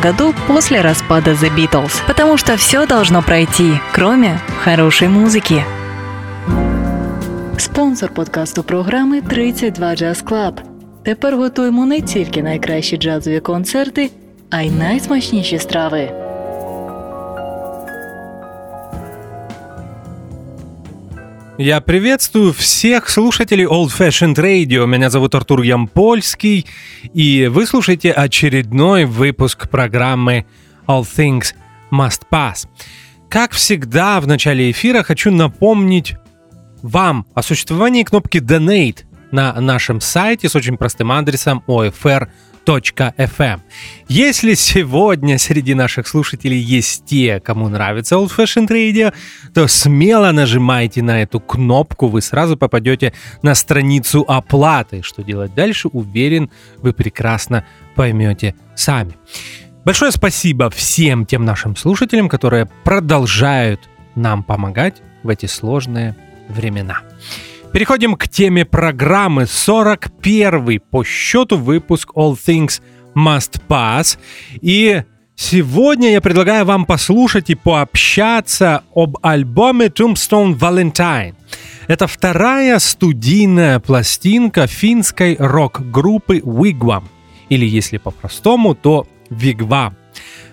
году 0.00 0.34
после 0.46 0.80
распада 0.80 1.30
The 1.32 1.54
Beatles. 1.56 1.92
Потому 2.06 2.36
что 2.36 2.56
все 2.56 2.86
должно 2.86 3.22
пройти, 3.22 3.72
кроме 3.92 4.40
хорошей 4.64 5.08
музыки. 5.08 5.64
Спонсор 7.58 8.10
подкасту 8.10 8.62
програми 8.62 9.20
32 9.20 9.94
Jazz 9.94 10.24
Club. 10.24 10.60
Тепер 11.04 11.36
готуємо 11.36 11.86
не 11.86 12.00
тільки 12.00 12.42
найкращі 12.42 12.96
джазові 12.96 13.40
концерти, 13.40 14.10
а 14.50 14.62
й 14.62 14.70
найсмачніші 14.70 15.58
страви. 15.58 16.27
Я 21.61 21.81
приветствую 21.81 22.53
всех 22.53 23.09
слушателей 23.09 23.65
Old 23.65 23.89
Fashioned 23.89 24.35
Radio. 24.35 24.87
Меня 24.87 25.09
зовут 25.09 25.35
Артур 25.35 25.61
Ямпольский, 25.61 26.65
и 27.13 27.49
вы 27.51 27.65
слушаете 27.65 28.13
очередной 28.13 29.03
выпуск 29.03 29.67
программы 29.67 30.45
All 30.87 31.01
Things 31.01 31.53
Must 31.91 32.21
Pass. 32.31 32.65
Как 33.27 33.51
всегда, 33.51 34.21
в 34.21 34.27
начале 34.27 34.71
эфира 34.71 35.03
хочу 35.03 35.31
напомнить 35.31 36.15
вам 36.81 37.25
о 37.33 37.43
существовании 37.43 38.03
кнопки 38.03 38.37
Donate 38.37 38.99
на 39.33 39.51
нашем 39.59 39.99
сайте 39.99 40.47
с 40.47 40.55
очень 40.55 40.77
простым 40.77 41.11
адресом 41.11 41.61
OFR 41.67 42.29
FM. 42.77 43.61
Если 44.07 44.53
сегодня 44.53 45.39
среди 45.39 45.73
наших 45.73 46.07
слушателей 46.07 46.59
есть 46.59 47.05
те, 47.05 47.39
кому 47.39 47.67
нравится 47.67 48.15
Old 48.15 48.29
Fashioned 48.35 48.67
Radio, 48.67 49.13
то 49.53 49.67
смело 49.67 50.31
нажимайте 50.31 51.01
на 51.01 51.23
эту 51.23 51.39
кнопку, 51.39 52.07
вы 52.07 52.21
сразу 52.21 52.57
попадете 52.57 53.13
на 53.41 53.55
страницу 53.55 54.23
оплаты. 54.27 55.01
Что 55.01 55.23
делать 55.23 55.55
дальше, 55.55 55.87
уверен, 55.87 56.51
вы 56.77 56.93
прекрасно 56.93 57.65
поймете 57.95 58.53
сами. 58.75 59.17
Большое 59.83 60.11
спасибо 60.11 60.69
всем 60.69 61.25
тем 61.25 61.45
нашим 61.45 61.75
слушателям, 61.75 62.29
которые 62.29 62.67
продолжают 62.83 63.89
нам 64.13 64.43
помогать 64.43 65.01
в 65.23 65.29
эти 65.29 65.47
сложные 65.47 66.15
времена. 66.47 67.01
Переходим 67.73 68.15
к 68.15 68.27
теме 68.27 68.65
программы. 68.65 69.45
41 69.45 70.81
по 70.89 71.03
счету 71.03 71.55
выпуск 71.57 72.11
All 72.15 72.33
Things 72.35 72.81
Must 73.15 73.61
Pass. 73.67 74.17
И 74.59 75.03
сегодня 75.35 76.11
я 76.11 76.19
предлагаю 76.19 76.65
вам 76.65 76.85
послушать 76.85 77.51
и 77.51 77.55
пообщаться 77.55 78.83
об 78.95 79.17
альбоме 79.21 79.85
Tombstone 79.85 80.57
Valentine. 80.57 81.35
Это 81.87 82.07
вторая 82.07 82.79
студийная 82.79 83.79
пластинка 83.79 84.65
финской 84.65 85.35
рок-группы 85.37 86.39
Wigwam. 86.39 87.03
Или 87.49 87.67
если 87.67 87.97
по-простому, 87.97 88.73
то 88.73 89.07
Wigwam. 89.29 89.93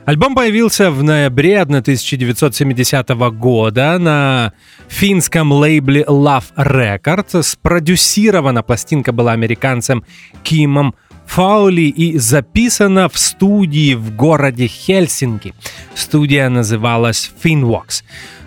Альбом 0.06 0.36
появился 0.36 0.92
в 0.92 1.02
ноябре 1.02 1.60
1970 1.60 3.08
года 3.32 3.98
на 3.98 4.52
финском 4.86 5.50
лейбле 5.50 6.04
Love 6.04 6.44
Records. 6.56 7.42
Спродюсирована 7.42 8.62
пластинка 8.62 9.10
была 9.10 9.32
американцем 9.32 10.04
Кимом 10.44 10.94
Фаули 11.26 11.88
и 11.88 12.18
записана 12.18 13.08
в 13.08 13.18
студии 13.18 13.94
в 13.94 14.14
городе 14.14 14.68
Хельсинки. 14.68 15.54
Студия 15.96 16.48
называлась 16.50 17.32
Finvox. 17.42 18.04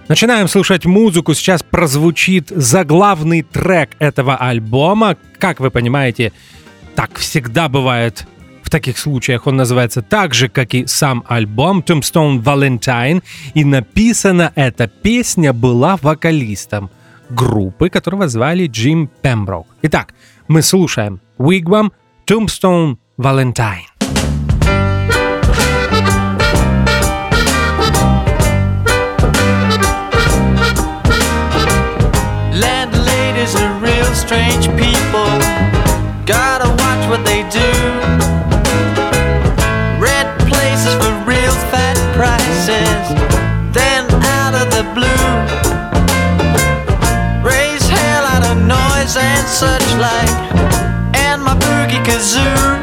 Начинаем 0.07 0.47
слушать 0.47 0.85
музыку. 0.85 1.33
Сейчас 1.33 1.61
прозвучит 1.61 2.53
заглавный 2.55 3.41
трек 3.41 3.97
этого 3.99 4.37
альбома. 4.37 5.17
Как 5.39 5.59
вы 5.59 5.71
понимаете, 5.71 6.31
так 6.95 7.17
всегда 7.17 7.67
бывает 7.67 8.25
в 8.69 8.71
таких 8.71 8.99
случаях 8.99 9.47
он 9.47 9.55
называется 9.55 10.03
так 10.03 10.35
же, 10.35 10.47
как 10.47 10.75
и 10.75 10.85
сам 10.85 11.23
альбом 11.27 11.79
Tombstone 11.79 12.43
Valentine, 12.43 13.23
и 13.55 13.65
написана 13.65 14.51
эта 14.53 14.87
песня 14.87 15.53
была 15.53 15.97
вокалистом 15.97 16.91
группы, 17.31 17.89
которого 17.89 18.27
звали 18.27 18.67
Джим 18.67 19.09
Пемброк. 19.23 19.65
Итак, 19.81 20.13
мы 20.47 20.61
слушаем 20.61 21.19
Wigwam 21.39 21.91
Tombstone 22.27 22.97
Valentine. 23.17 23.87
Strange 34.29 34.67
people. 34.77 34.88
misery. 52.19 52.78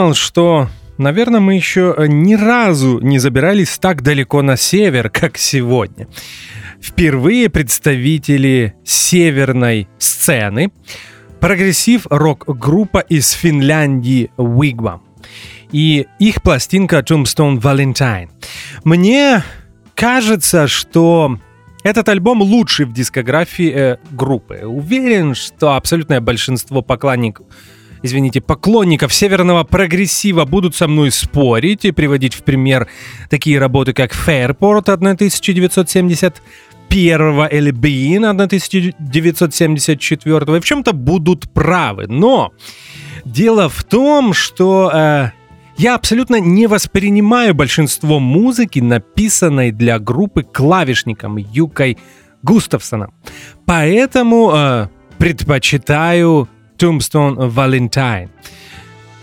Подумал, 0.00 0.14
что, 0.14 0.68
наверное, 0.96 1.40
мы 1.40 1.56
еще 1.56 1.94
ни 2.08 2.34
разу 2.34 3.00
не 3.00 3.18
забирались 3.18 3.76
так 3.78 4.02
далеко 4.02 4.40
на 4.40 4.56
север, 4.56 5.10
как 5.10 5.36
сегодня. 5.36 6.08
Впервые 6.80 7.50
представители 7.50 8.74
северной 8.82 9.88
сцены 9.98 10.72
прогрессив-рок-группа 11.40 13.00
из 13.00 13.32
Финляндии 13.32 14.30
Wigwam 14.38 15.00
и 15.70 16.06
их 16.18 16.40
пластинка 16.40 17.00
Tombstone 17.00 17.60
Valentine. 17.60 18.30
Мне 18.84 19.42
кажется, 19.94 20.66
что 20.66 21.38
этот 21.82 22.08
альбом 22.08 22.40
лучший 22.40 22.86
в 22.86 22.94
дискографии 22.94 23.70
э, 23.70 23.96
группы. 24.10 24.62
Уверен, 24.64 25.34
что 25.34 25.74
абсолютное 25.74 26.22
большинство 26.22 26.80
поклонников 26.80 27.46
извините, 28.02 28.40
поклонников 28.40 29.12
северного 29.12 29.64
прогрессива 29.64 30.44
будут 30.44 30.76
со 30.76 30.86
мной 30.88 31.10
спорить 31.10 31.84
и 31.84 31.92
приводить 31.92 32.34
в 32.34 32.42
пример 32.42 32.88
такие 33.28 33.58
работы, 33.58 33.92
как 33.92 34.12
Fairport 34.12 34.90
1970 34.90 36.42
первого 36.88 37.46
или 37.46 37.72
Bean 37.72 38.28
1974 38.28 40.56
и 40.56 40.60
в 40.60 40.64
чем-то 40.64 40.92
будут 40.92 41.52
правы. 41.52 42.06
Но 42.08 42.52
дело 43.24 43.68
в 43.68 43.84
том, 43.84 44.34
что 44.34 44.90
э, 44.92 45.30
я 45.76 45.94
абсолютно 45.94 46.40
не 46.40 46.66
воспринимаю 46.66 47.54
большинство 47.54 48.18
музыки, 48.18 48.80
написанной 48.80 49.70
для 49.70 49.98
группы 49.98 50.42
клавишником 50.42 51.36
Юкой 51.36 51.96
Густавсоном. 52.42 53.12
Поэтому 53.66 54.50
э, 54.52 54.88
предпочитаю 55.18 56.48
Tombstone 56.80 57.52
Valentine. 57.52 58.30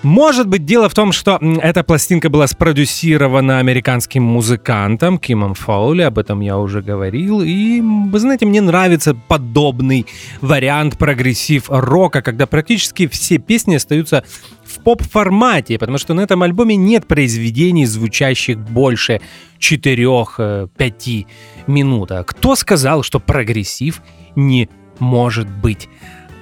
Может 0.04 0.48
быть, 0.48 0.64
дело 0.64 0.90
в 0.90 0.94
том, 0.94 1.12
что 1.12 1.40
эта 1.62 1.84
пластинка 1.84 2.30
была 2.30 2.46
спродюсирована 2.46 3.58
американским 3.58 4.22
музыкантом 4.22 5.18
Кимом 5.18 5.56
Фоули, 5.56 6.04
об 6.04 6.20
этом 6.20 6.40
я 6.42 6.60
уже 6.60 6.84
говорил, 6.84 7.42
и, 7.42 7.82
вы 7.82 8.20
знаете, 8.20 8.46
мне 8.46 8.62
нравится 8.62 9.16
подобный 9.16 10.06
вариант 10.40 11.00
прогрессив-рока, 11.00 12.22
когда 12.22 12.46
практически 12.46 13.08
все 13.08 13.40
песни 13.40 13.76
остаются 13.76 14.24
в 14.64 14.80
поп-формате, 14.82 15.80
потому 15.80 15.98
что 15.98 16.14
на 16.14 16.22
этом 16.22 16.44
альбоме 16.44 16.76
нет 16.76 17.08
произведений, 17.08 17.88
звучащих 17.88 18.60
больше 18.60 19.20
4-5 19.60 21.26
минут. 21.66 22.12
А 22.12 22.24
кто 22.24 22.56
сказал, 22.56 23.02
что 23.02 23.20
прогрессив 23.20 24.04
не 24.36 24.70
может 25.00 25.50
быть 25.50 25.90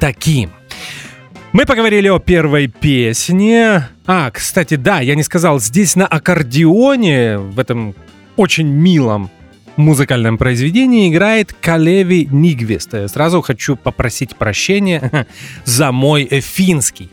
таким? 0.01 0.51
Мы 1.55 1.65
поговорили 1.65 2.09
о 2.09 2.19
первой 2.19 2.67
песне. 2.67 3.87
А, 4.05 4.29
кстати, 4.29 4.75
да, 4.75 4.99
я 4.99 5.15
не 5.15 5.23
сказал, 5.23 5.61
здесь 5.61 5.95
на 5.95 6.05
аккордеоне, 6.05 7.37
в 7.37 7.57
этом 7.57 7.95
очень 8.35 8.67
милом 8.67 9.31
музыкальном 9.77 10.37
произведении 10.37 11.09
играет 11.09 11.53
Калеви 11.53 12.27
Нюквист. 12.29 12.93
Сразу 13.07 13.41
хочу 13.41 13.77
попросить 13.77 14.35
прощения 14.35 15.27
за 15.63 15.93
мой 15.93 16.25
финский. 16.25 17.09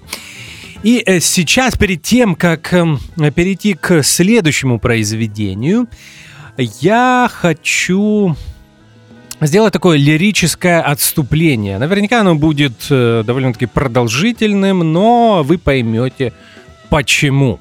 И 0.82 1.00
э, 1.06 1.20
сейчас, 1.20 1.76
перед 1.76 2.02
тем, 2.02 2.34
как 2.34 2.72
эм, 2.72 2.98
перейти 3.36 3.74
к 3.74 4.02
следующему 4.02 4.80
произведению, 4.80 5.86
я 6.58 7.30
хочу 7.32 8.34
сделать 9.46 9.72
такое 9.72 9.98
лирическое 9.98 10.80
отступление. 10.80 11.78
Наверняка 11.78 12.20
оно 12.20 12.34
будет 12.34 12.86
э, 12.90 13.22
довольно-таки 13.26 13.66
продолжительным, 13.66 14.92
но 14.92 15.42
вы 15.44 15.58
поймете 15.58 16.32
почему. 16.90 17.58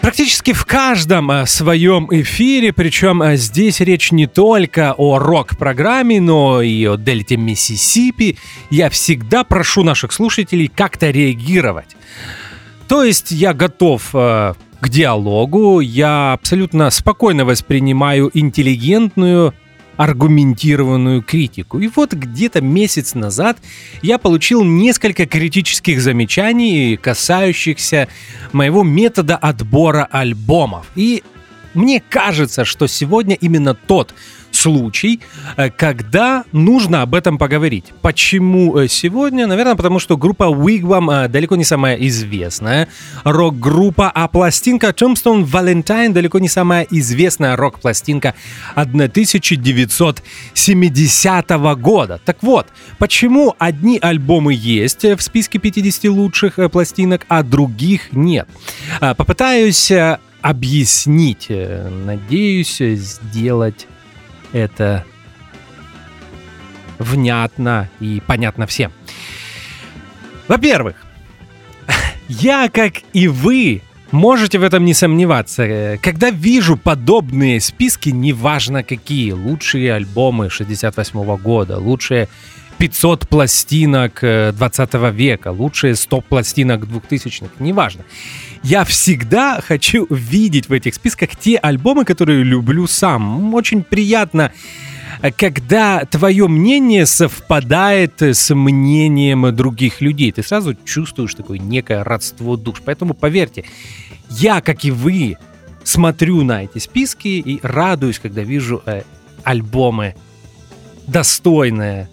Практически 0.00 0.52
в 0.52 0.64
каждом 0.64 1.30
э, 1.30 1.46
своем 1.46 2.08
эфире, 2.10 2.72
причем 2.72 3.22
э, 3.22 3.36
здесь 3.36 3.80
речь 3.80 4.12
не 4.12 4.26
только 4.26 4.94
о 4.96 5.18
рок-программе, 5.18 6.20
но 6.20 6.62
и 6.62 6.86
о 6.86 6.96
Дельте 6.96 7.36
Миссисипи, 7.36 8.38
я 8.70 8.88
всегда 8.88 9.44
прошу 9.44 9.82
наших 9.82 10.12
слушателей 10.12 10.68
как-то 10.68 11.10
реагировать. 11.10 11.96
То 12.88 13.02
есть 13.02 13.30
я 13.32 13.52
готов 13.52 14.12
к 14.12 14.88
диалогу, 14.88 15.80
я 15.80 16.34
абсолютно 16.34 16.90
спокойно 16.90 17.44
воспринимаю 17.44 18.30
интеллигентную 18.32 19.54
аргументированную 19.96 21.22
критику. 21.22 21.78
И 21.80 21.88
вот 21.88 22.12
где-то 22.12 22.60
месяц 22.60 23.14
назад 23.14 23.58
я 24.02 24.18
получил 24.18 24.64
несколько 24.64 25.26
критических 25.26 26.00
замечаний, 26.00 26.96
касающихся 26.96 28.08
моего 28.52 28.82
метода 28.82 29.36
отбора 29.36 30.08
альбомов. 30.10 30.86
И 30.94 31.22
мне 31.74 32.02
кажется, 32.08 32.64
что 32.64 32.86
сегодня 32.86 33.36
именно 33.36 33.74
тот 33.74 34.14
случай, 34.56 35.20
э, 35.56 35.70
когда 35.70 36.44
нужно 36.52 37.02
об 37.02 37.14
этом 37.14 37.38
поговорить. 37.38 37.86
Почему 38.02 38.76
э, 38.78 38.88
сегодня? 38.88 39.46
Наверное, 39.46 39.76
потому 39.76 39.98
что 39.98 40.16
группа 40.16 40.44
Wigwam 40.44 41.26
э, 41.26 41.28
далеко 41.28 41.56
не 41.56 41.64
самая 41.64 41.96
известная 41.96 42.88
рок-группа, 43.24 44.10
а 44.10 44.28
пластинка 44.28 44.88
Tombstone 44.88 45.44
Valentine 45.44 46.12
далеко 46.12 46.38
не 46.38 46.48
самая 46.48 46.86
известная 46.90 47.56
рок-пластинка 47.56 48.34
1970 48.74 51.50
года. 51.78 52.20
Так 52.24 52.42
вот, 52.42 52.68
почему 52.98 53.54
одни 53.58 53.98
альбомы 54.00 54.54
есть 54.54 55.04
в 55.04 55.20
списке 55.20 55.58
50 55.58 56.04
лучших 56.10 56.58
пластинок, 56.72 57.26
а 57.28 57.42
других 57.42 58.12
нет? 58.12 58.48
Попытаюсь 59.00 59.92
объяснить. 60.42 61.50
Надеюсь 61.50 62.78
сделать 62.78 63.86
это 64.52 65.04
внятно 66.98 67.88
и 68.00 68.22
понятно 68.26 68.66
всем. 68.66 68.92
Во-первых, 70.48 70.96
я, 72.28 72.68
как 72.68 72.94
и 73.12 73.28
вы, 73.28 73.82
можете 74.10 74.58
в 74.58 74.62
этом 74.62 74.84
не 74.84 74.94
сомневаться. 74.94 75.98
Когда 76.02 76.30
вижу 76.30 76.76
подобные 76.76 77.60
списки, 77.60 78.10
неважно 78.10 78.82
какие, 78.82 79.32
лучшие 79.32 79.92
альбомы 79.94 80.50
68 80.50 81.36
года, 81.36 81.78
лучшие 81.78 82.28
500 82.78 83.28
пластинок 83.28 84.20
20 84.20 84.94
э, 84.94 85.10
века, 85.12 85.50
лучшие 85.50 85.96
100 85.96 86.20
пластинок 86.22 86.84
2000-х, 86.84 87.50
неважно. 87.58 88.04
Я 88.68 88.84
всегда 88.84 89.60
хочу 89.60 90.08
видеть 90.10 90.68
в 90.68 90.72
этих 90.72 90.96
списках 90.96 91.36
те 91.36 91.56
альбомы, 91.56 92.04
которые 92.04 92.42
люблю 92.42 92.88
сам. 92.88 93.54
Очень 93.54 93.84
приятно 93.84 94.50
э, 95.22 95.30
когда 95.30 96.04
твое 96.04 96.48
мнение 96.48 97.06
совпадает 97.06 98.20
с 98.20 98.52
мнением 98.52 99.54
других 99.54 100.00
людей. 100.00 100.32
Ты 100.32 100.42
сразу 100.42 100.74
чувствуешь 100.84 101.36
такое 101.36 101.60
некое 101.60 102.02
родство 102.02 102.56
душ. 102.56 102.82
Поэтому 102.84 103.14
поверьте, 103.14 103.66
я, 104.30 104.60
как 104.60 104.84
и 104.84 104.90
вы, 104.90 105.36
смотрю 105.84 106.42
на 106.42 106.64
эти 106.64 106.78
списки 106.78 107.28
и 107.28 107.60
радуюсь, 107.62 108.18
когда 108.18 108.42
вижу 108.42 108.82
э, 108.84 109.02
альбомы 109.44 110.16
достойные 111.06 112.08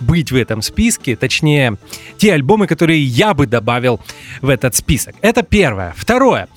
быть 0.00 0.32
в 0.32 0.36
этом 0.36 0.62
списке, 0.62 1.16
точнее, 1.16 1.76
те 2.16 2.32
альбомы, 2.32 2.66
которые 2.66 3.02
я 3.02 3.34
бы 3.34 3.46
добавил 3.46 4.00
в 4.40 4.48
этот 4.48 4.74
список. 4.74 5.14
Это 5.20 5.42
первое. 5.42 5.94
Второе. 5.96 6.48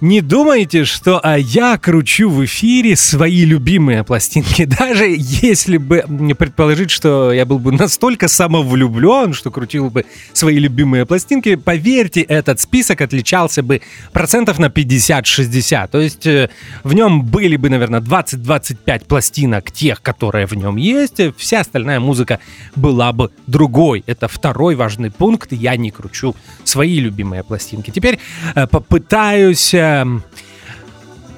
Не 0.00 0.20
думайте, 0.20 0.84
что 0.84 1.18
а, 1.24 1.36
я 1.36 1.76
кручу 1.76 2.30
в 2.30 2.44
эфире 2.44 2.94
свои 2.94 3.44
любимые 3.44 4.04
пластинки. 4.04 4.64
Даже 4.78 5.06
если 5.08 5.76
бы 5.76 6.04
предположить, 6.38 6.92
что 6.92 7.32
я 7.32 7.44
был 7.44 7.58
бы 7.58 7.72
настолько 7.72 8.28
самовлюблен, 8.28 9.34
что 9.34 9.50
крутил 9.50 9.90
бы 9.90 10.04
свои 10.32 10.60
любимые 10.60 11.04
пластинки, 11.04 11.56
поверьте, 11.56 12.20
этот 12.20 12.60
список 12.60 13.00
отличался 13.00 13.64
бы 13.64 13.82
процентов 14.12 14.60
на 14.60 14.66
50-60. 14.66 15.88
То 15.88 16.00
есть 16.00 16.26
э, 16.26 16.48
в 16.84 16.94
нем 16.94 17.24
были 17.24 17.56
бы, 17.56 17.68
наверное, 17.68 18.00
20-25 18.00 19.06
пластинок 19.06 19.72
тех, 19.72 20.00
которые 20.00 20.46
в 20.46 20.54
нем 20.54 20.76
есть. 20.76 21.20
Вся 21.36 21.60
остальная 21.60 21.98
музыка 21.98 22.38
была 22.76 23.12
бы 23.12 23.32
другой. 23.48 24.04
Это 24.06 24.28
второй 24.28 24.76
важный 24.76 25.10
пункт. 25.10 25.50
Я 25.50 25.76
не 25.76 25.90
кручу 25.90 26.36
свои 26.62 27.00
любимые 27.00 27.42
пластинки. 27.42 27.90
Теперь 27.90 28.20
э, 28.54 28.68
попытаюсь 28.68 29.74
Эм, 29.88 30.22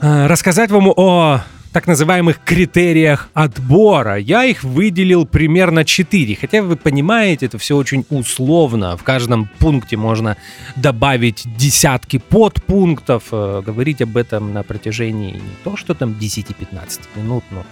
э, 0.01 0.27
рассказать 0.27 0.71
вам 0.71 0.89
о 0.89 1.41
так 1.73 1.87
называемых 1.87 2.41
критериях 2.45 3.29
отбора. 3.33 4.17
Я 4.17 4.45
их 4.45 4.65
выделил 4.65 5.25
примерно 5.25 5.85
4. 5.85 6.37
Хотя 6.41 6.63
вы 6.63 6.75
понимаете, 6.75 7.47
это 7.47 7.59
все 7.59 7.77
очень 7.77 8.05
условно. 8.11 8.97
В 8.97 9.05
каждом 9.05 9.49
пункте 9.61 9.97
можно 9.97 10.37
добавить 10.75 11.45
десятки 11.57 12.19
подпунктов. 12.19 13.25
Э, 13.31 13.63
говорить 13.65 14.03
об 14.03 14.17
этом 14.17 14.53
на 14.53 14.65
протяжении 14.65 15.35
не 15.35 15.55
то, 15.63 15.77
что 15.77 15.95
там 15.95 16.11
10-15 16.21 17.01
минут, 17.15 17.45
но, 17.51 17.65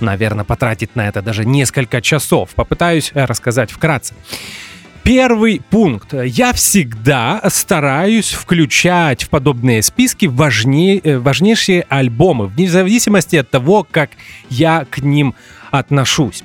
наверное, 0.00 0.44
потратить 0.44 0.96
на 0.96 1.06
это 1.08 1.20
даже 1.20 1.44
несколько 1.44 2.00
часов. 2.00 2.54
Попытаюсь 2.54 3.10
э, 3.12 3.26
рассказать 3.26 3.70
вкратце. 3.70 4.14
Первый 5.06 5.62
пункт. 5.70 6.14
Я 6.14 6.52
всегда 6.52 7.40
стараюсь 7.48 8.32
включать 8.32 9.22
в 9.22 9.28
подобные 9.28 9.80
списки 9.84 10.26
важнее, 10.26 10.98
э, 10.98 11.18
важнейшие 11.18 11.86
альбомы, 11.88 12.48
вне 12.48 12.68
зависимости 12.68 13.36
от 13.36 13.48
того, 13.48 13.86
как 13.88 14.10
я 14.50 14.84
к 14.90 14.98
ним 14.98 15.36
отношусь. 15.78 16.42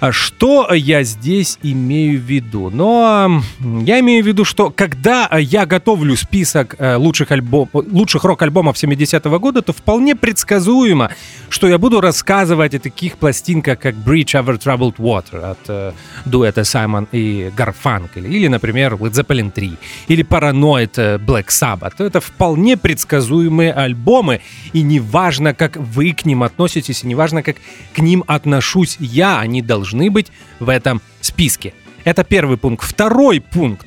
А 0.00 0.12
что 0.12 0.72
я 0.72 1.02
здесь 1.02 1.58
имею 1.62 2.18
в 2.18 2.22
виду? 2.22 2.70
Но 2.70 3.42
я 3.60 4.00
имею 4.00 4.24
в 4.24 4.26
виду, 4.26 4.44
что 4.44 4.70
когда 4.70 5.28
я 5.38 5.66
готовлю 5.66 6.16
список 6.16 6.76
э, 6.78 6.96
лучших, 6.96 7.30
альбом, 7.30 7.68
лучших 7.72 8.24
рок-альбомов 8.24 8.76
70-го 8.76 9.38
года, 9.38 9.62
то 9.62 9.72
вполне 9.72 10.16
предсказуемо, 10.16 11.10
что 11.48 11.68
я 11.68 11.78
буду 11.78 12.00
рассказывать 12.00 12.74
о 12.74 12.78
таких 12.78 13.16
пластинках, 13.16 13.78
как 13.78 13.94
Bridge 13.94 14.34
Over 14.34 14.58
Troubled 14.58 14.96
Water 14.96 15.50
от 15.50 15.58
э, 15.68 15.92
дуэта 16.24 16.64
Саймон 16.64 17.08
и 17.12 17.50
Гарфанкель, 17.56 18.26
или, 18.26 18.48
например, 18.48 18.94
Led 18.94 19.12
Zeppelin 19.12 19.50
3, 19.50 19.76
или 20.08 20.24
Paranoid 20.24 21.18
Black 21.18 21.46
Sabbath. 21.48 21.94
Это 21.98 22.20
вполне 22.20 22.76
предсказуемые 22.76 23.72
альбомы, 23.72 24.40
и 24.72 24.82
неважно, 24.82 25.54
как 25.54 25.76
вы 25.76 26.12
к 26.12 26.24
ним 26.24 26.42
относитесь, 26.42 27.04
и 27.04 27.06
неважно, 27.06 27.42
как 27.42 27.56
к 27.94 27.98
ним 27.98 28.24
отношусь 28.62 28.96
я, 29.00 29.40
они 29.40 29.60
должны 29.60 30.08
быть 30.10 30.28
в 30.60 30.68
этом 30.68 31.00
списке. 31.20 31.72
Это 32.04 32.22
первый 32.22 32.56
пункт. 32.56 32.84
Второй 32.84 33.40
пункт. 33.40 33.86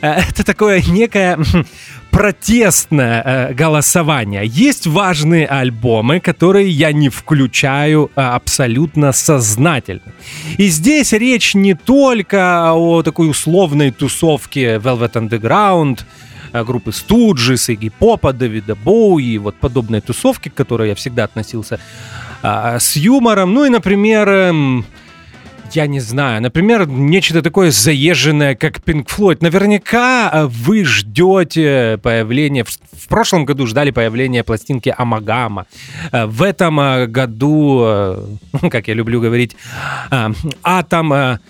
Э, 0.00 0.20
это 0.30 0.42
такое 0.42 0.82
некое 0.88 1.38
протестное 2.10 3.22
э, 3.22 3.54
голосование. 3.54 4.42
Есть 4.46 4.86
важные 4.86 5.46
альбомы, 5.46 6.20
которые 6.20 6.70
я 6.70 6.92
не 6.92 7.10
включаю 7.10 8.10
э, 8.16 8.20
абсолютно 8.20 9.12
сознательно. 9.12 10.12
И 10.58 10.68
здесь 10.68 11.12
речь 11.12 11.54
не 11.54 11.74
только 11.74 12.72
о 12.72 13.02
такой 13.02 13.28
условной 13.28 13.90
тусовке 13.90 14.76
Velvet 14.76 15.12
Underground, 15.12 16.00
группы 16.64 16.92
Студжис, 16.92 17.68
Игги 17.68 17.90
Попа, 17.90 18.32
Дэвида 18.32 18.76
Боуи, 18.76 19.36
вот 19.38 19.56
подобной 19.56 20.00
тусовки, 20.00 20.48
к 20.48 20.54
которой 20.54 20.88
я 20.88 20.94
всегда 20.94 21.24
относился 21.24 21.78
а, 22.48 22.78
с 22.78 22.94
юмором. 22.94 23.54
Ну 23.54 23.64
и, 23.64 23.68
например, 23.68 24.28
эм, 24.28 24.86
я 25.72 25.88
не 25.88 25.98
знаю, 25.98 26.40
например, 26.40 26.86
нечто 26.86 27.42
такое 27.42 27.72
заезженное, 27.72 28.54
как 28.54 28.78
Pink 28.78 29.08
Floyd. 29.08 29.38
Наверняка 29.40 30.30
э, 30.32 30.46
вы 30.46 30.84
ждете 30.84 31.98
появления, 32.00 32.62
в, 32.62 33.08
прошлом 33.08 33.46
году 33.46 33.66
ждали 33.66 33.90
появления 33.90 34.44
пластинки 34.44 34.94
Амагама. 34.96 35.66
Э, 36.12 36.26
в 36.26 36.40
этом 36.40 36.78
э, 36.78 37.06
году, 37.08 38.14
как 38.70 38.86
я 38.86 38.94
люблю 38.94 39.20
говорить, 39.20 39.56
Атом, 40.62 41.40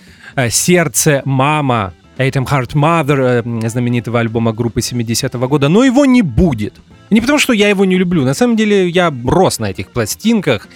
Сердце, 0.49 1.21
Мама, 1.27 1.93
Atom 2.17 2.47
Heart 2.47 2.73
Mother, 2.73 3.69
знаменитого 3.69 4.21
альбома 4.21 4.55
группы 4.55 4.81
70-го 4.81 5.47
года, 5.47 5.69
но 5.69 5.85
его 5.85 6.07
не 6.07 6.23
будет. 6.23 6.73
Не 7.11 7.21
потому, 7.21 7.39
что 7.39 7.53
я 7.53 7.69
его 7.69 7.85
не 7.85 7.97
люблю. 7.97 8.25
На 8.25 8.35
самом 8.35 8.57
деле, 8.57 8.89
я 8.89 9.15
рос 9.25 9.61
на 9.61 9.71
этих 9.71 9.91
пластинках. 9.91 10.69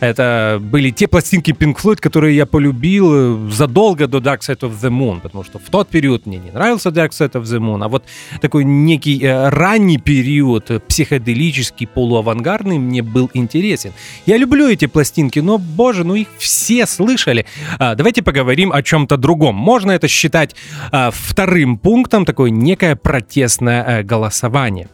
Это 0.00 0.58
были 0.60 0.90
те 0.90 1.08
пластинки 1.08 1.52
Pink 1.52 1.76
Floyd, 1.82 1.96
которые 1.96 2.36
я 2.36 2.46
полюбил 2.46 3.10
э, 3.12 3.50
задолго 3.50 4.06
до 4.06 4.18
Dark 4.18 4.40
Side 4.40 4.60
of 4.60 4.72
the 4.80 4.90
Moon, 4.90 5.20
потому 5.20 5.44
что 5.44 5.58
в 5.58 5.70
тот 5.70 5.88
период 5.88 6.26
мне 6.26 6.38
не 6.38 6.50
нравился 6.50 6.90
Dark 6.90 7.10
Side 7.10 7.32
of 7.32 7.42
the 7.42 7.58
Moon, 7.58 7.84
а 7.84 7.88
вот 7.88 8.04
такой 8.40 8.64
некий 8.64 9.20
э, 9.22 9.48
ранний 9.48 9.98
период, 9.98 10.70
э, 10.70 10.80
психоделический, 10.80 11.86
полуавангардный, 11.86 12.78
мне 12.78 13.02
был 13.02 13.30
интересен. 13.34 13.92
Я 14.26 14.38
люблю 14.38 14.68
эти 14.68 14.86
пластинки, 14.86 15.38
но, 15.38 15.58
боже, 15.58 16.04
ну 16.04 16.14
их 16.14 16.28
все 16.38 16.86
слышали. 16.86 17.46
А, 17.78 17.94
давайте 17.94 18.22
поговорим 18.22 18.72
о 18.72 18.82
чем-то 18.82 19.16
другом. 19.16 19.54
Можно 19.54 19.92
это 19.92 20.08
считать 20.08 20.54
а, 20.92 21.10
вторым 21.10 21.78
пунктом, 21.78 22.24
такое 22.24 22.50
некое 22.50 22.96
протестное 22.96 24.02
голосование. 24.02 24.88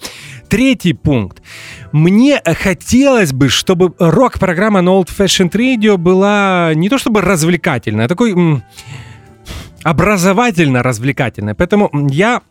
Третий 0.48 0.92
пункт. 0.92 1.42
Мне 1.92 2.40
хотелось 2.44 3.32
бы, 3.32 3.48
чтобы 3.48 3.92
рок-программа 3.98 4.80
на 4.80 4.90
Old 4.90 5.08
Fashioned 5.16 5.52
Radio 5.52 5.96
была 5.96 6.72
не 6.74 6.88
то 6.88 6.98
чтобы 6.98 7.20
развлекательная, 7.20 8.06
а 8.06 8.08
такой 8.08 8.34
образовательно-развлекательная. 9.82 11.54
Поэтому 11.54 11.90
я 12.10 12.42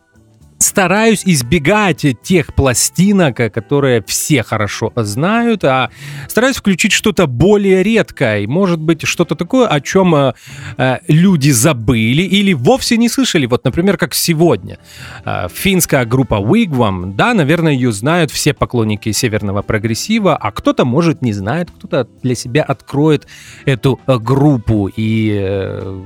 стараюсь 0.58 1.22
избегать 1.24 2.04
тех 2.22 2.54
пластинок, 2.54 3.36
которые 3.36 4.02
все 4.06 4.42
хорошо 4.42 4.92
знают, 4.96 5.64
а 5.64 5.90
стараюсь 6.28 6.56
включить 6.56 6.92
что-то 6.92 7.26
более 7.26 7.82
редкое, 7.82 8.46
может 8.46 8.80
быть, 8.80 9.06
что-то 9.06 9.34
такое, 9.34 9.66
о 9.68 9.80
чем 9.80 10.14
э, 10.14 10.34
э, 10.78 10.98
люди 11.08 11.50
забыли 11.50 12.22
или 12.22 12.52
вовсе 12.52 12.96
не 12.96 13.08
слышали. 13.08 13.46
Вот, 13.46 13.64
например, 13.64 13.98
как 13.98 14.14
сегодня. 14.14 14.78
Э, 15.24 15.48
финская 15.52 16.04
группа 16.04 16.34
Wigwam, 16.34 17.14
да, 17.14 17.34
наверное, 17.34 17.72
ее 17.72 17.92
знают 17.92 18.30
все 18.30 18.54
поклонники 18.54 19.12
северного 19.12 19.62
прогрессива, 19.62 20.36
а 20.36 20.50
кто-то, 20.50 20.84
может, 20.84 21.22
не 21.22 21.32
знает, 21.32 21.70
кто-то 21.70 22.08
для 22.22 22.34
себя 22.34 22.62
откроет 22.62 23.26
эту 23.66 24.00
э, 24.06 24.18
группу 24.18 24.88
и 24.94 25.36
э, 25.38 26.02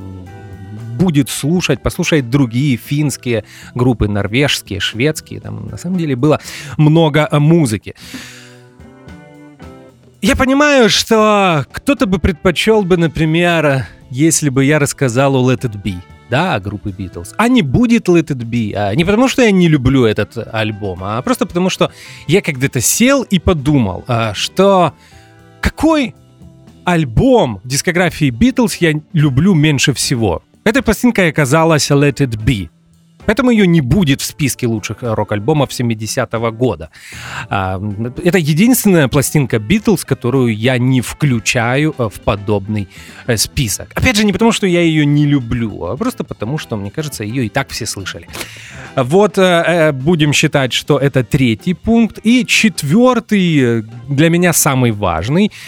будет 1.01 1.31
слушать, 1.31 1.83
послушать 1.83 2.29
другие 2.29 2.77
финские 2.77 3.45
группы, 3.75 4.07
норвежские, 4.07 4.81
шведские. 4.81 5.41
Там 5.41 5.67
на 5.67 5.79
самом 5.79 5.97
деле 5.97 6.15
было 6.15 6.41
много 6.77 7.27
музыки. 7.33 7.95
Я 10.21 10.37
понимаю, 10.37 10.91
что 10.91 11.65
кто-то 11.73 12.05
бы 12.05 12.19
предпочел 12.19 12.83
бы, 12.83 12.99
например, 12.99 13.87
если 14.11 14.51
бы 14.51 14.65
я 14.65 14.79
рассказал 14.79 15.35
о 15.37 15.51
Let 15.51 15.63
It 15.63 15.83
Be, 15.83 15.95
да, 16.29 16.57
о 16.57 16.61
группе 16.61 16.91
Beatles, 16.91 17.29
а 17.39 17.49
не 17.49 17.63
будет 17.63 18.09
Let 18.09 18.27
It 18.27 18.45
Be. 18.45 18.75
А 18.75 18.95
не 18.95 19.07
потому, 19.07 19.29
что 19.29 19.41
я 19.41 19.51
не 19.51 19.69
люблю 19.69 20.05
этот 20.05 20.37
альбом, 20.53 20.99
а 21.03 21.23
просто 21.23 21.47
потому, 21.47 21.71
что 21.71 21.91
я 22.27 22.43
когда-то 22.43 22.83
сел 22.83 23.23
и 23.23 23.39
подумал, 23.39 24.05
а, 24.07 24.35
что 24.35 24.93
какой 25.63 26.15
альбом 26.85 27.61
дискографии 27.65 28.31
Beatles 28.31 28.77
я 28.81 29.01
люблю 29.15 29.55
меньше 29.55 29.95
всего. 29.95 30.43
Этой 30.65 30.83
пластинкой 30.83 31.31
оказалась 31.31 31.91
Let 31.91 32.19
It 32.19 32.37
Be. 32.45 32.69
Поэтому 33.27 33.51
ее 33.51 33.67
не 33.67 33.81
будет 33.81 34.21
в 34.21 34.25
списке 34.25 34.67
лучших 34.67 34.99
рок-альбомов 35.03 35.71
70-го 35.71 36.51
года. 36.53 36.91
А, 37.49 37.81
это 38.25 38.39
единственная 38.39 39.09
пластинка 39.09 39.59
Битлз, 39.59 40.05
которую 40.05 40.57
я 40.57 40.79
не 40.79 41.01
включаю 41.01 41.95
э, 41.97 42.09
в 42.09 42.21
подобный 42.21 42.89
э, 43.27 43.37
список. 43.37 43.93
Опять 43.95 44.17
же, 44.17 44.25
не 44.25 44.33
потому, 44.33 44.53
что 44.53 44.67
я 44.67 44.81
ее 44.81 45.07
не 45.07 45.27
люблю, 45.27 45.85
а 45.85 45.97
просто 45.97 46.25
потому, 46.25 46.59
что, 46.59 46.77
мне 46.77 46.91
кажется, 46.91 47.23
ее 47.23 47.47
и 47.47 47.49
так 47.49 47.69
все 47.69 47.87
слышали. 47.87 48.27
Вот 48.97 49.39
э, 49.39 49.93
будем 49.93 50.33
считать, 50.33 50.73
что 50.73 50.99
это 50.99 51.23
третий 51.23 51.75
пункт. 51.75 52.19
И 52.25 52.45
четвертый, 52.47 53.83
для 54.09 54.31
меня 54.31 54.53
самый 54.53 54.91
важный— 54.91 55.53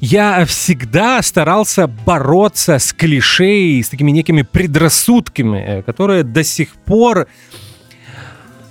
я 0.00 0.44
всегда 0.44 1.22
старался 1.22 1.86
бороться 1.86 2.78
с 2.78 2.92
клише 2.92 3.78
и 3.78 3.82
с 3.82 3.88
такими 3.88 4.10
некими 4.10 4.42
предрассудками, 4.42 5.58
э, 5.58 5.82
которые 5.82 6.22
до 6.22 6.44
сих 6.44 6.70
пор 6.74 7.26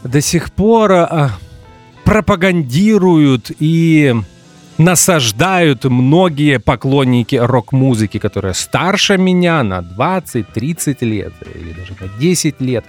до 0.03 0.21
сих 0.21 0.51
пор 0.51 0.91
а, 0.93 1.31
пропагандируют 2.05 3.51
и 3.59 4.15
насаждают 4.77 5.83
многие 5.85 6.59
поклонники 6.59 7.35
рок-музыки, 7.35 8.19
которые 8.19 8.53
старше 8.53 9.17
меня 9.17 9.63
на 9.63 9.79
20-30 9.79 11.03
лет 11.03 11.33
или 11.55 11.73
даже 11.73 11.93
на 11.99 12.07
10 12.19 12.61
лет. 12.61 12.85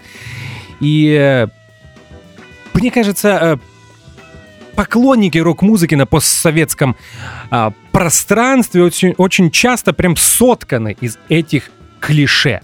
И 0.80 1.16
э, 1.18 1.49
мне 2.75 2.90
кажется, 2.90 3.59
поклонники 4.78 5.38
рок-музыки 5.38 5.97
на 5.97 6.06
постсоветском 6.06 6.94
а, 7.50 7.73
пространстве 7.90 8.85
очень, 8.85 9.12
очень 9.18 9.50
часто 9.50 9.92
прям 9.92 10.14
сотканы 10.14 10.97
из 11.00 11.18
этих 11.28 11.73
клише. 12.00 12.61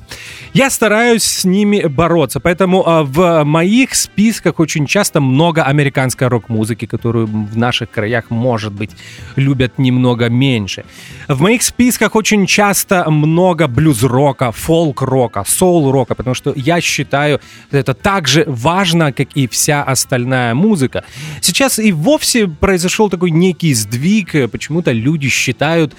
Я 0.54 0.70
стараюсь 0.70 1.24
с 1.24 1.44
ними 1.44 1.88
бороться, 1.88 2.38
поэтому 2.38 2.84
а, 2.86 3.02
в 3.02 3.42
моих 3.44 3.94
списках 3.96 4.60
очень 4.60 4.86
часто 4.86 5.20
много 5.20 5.64
американской 5.64 6.28
рок-музыки, 6.28 6.86
которую 6.86 7.26
в 7.26 7.56
наших 7.56 7.90
краях, 7.90 8.30
может 8.30 8.72
быть, 8.72 8.90
любят 9.34 9.78
немного 9.78 10.28
меньше. 10.28 10.84
В 11.26 11.40
моих 11.40 11.62
списках 11.64 12.14
очень 12.14 12.46
часто 12.46 13.10
много 13.10 13.66
блюз-рока, 13.66 14.52
фолк-рока, 14.52 15.42
соул-рока, 15.44 16.14
потому 16.14 16.34
что 16.34 16.52
я 16.54 16.80
считаю, 16.80 17.40
это 17.72 17.92
так 17.94 18.28
же 18.28 18.44
важно, 18.46 19.12
как 19.12 19.28
и 19.34 19.48
вся 19.48 19.82
остальная 19.82 20.54
музыка. 20.54 21.02
Сейчас 21.40 21.80
и 21.80 21.90
вовсе 21.90 22.46
произошел 22.46 23.10
такой 23.10 23.32
некий 23.32 23.74
сдвиг, 23.74 24.50
почему-то 24.52 24.92
люди 24.92 25.28
считают, 25.28 25.96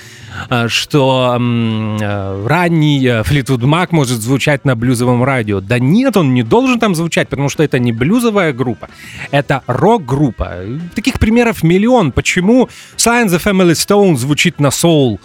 а, 0.50 0.70
что 0.70 1.38
э, 1.38 2.46
ранний 2.48 3.24
Флитвуд 3.26 3.64
Мак 3.64 3.92
может 3.92 4.22
звучать 4.22 4.66
на 4.66 4.76
блюзовом 4.76 5.24
радио. 5.24 5.60
Да 5.60 5.80
нет, 5.80 6.16
он 6.16 6.36
не 6.36 6.44
должен 6.44 6.80
там 6.80 6.94
звучать, 6.94 7.28
потому 7.28 7.50
что 7.50 7.64
это 7.64 7.80
не 7.80 7.92
блюзовая 7.92 8.54
группа, 8.54 8.88
это 9.32 9.64
рок-группа. 9.66 10.60
Таких 10.94 11.18
примеров 11.18 11.64
миллион. 11.64 12.12
Почему 12.12 12.70
Science 12.98 13.30
the 13.30 13.44
Family 13.44 13.72
Stone 13.72 14.16
звучит 14.16 14.60
на 14.60 14.70
соул 14.70 15.20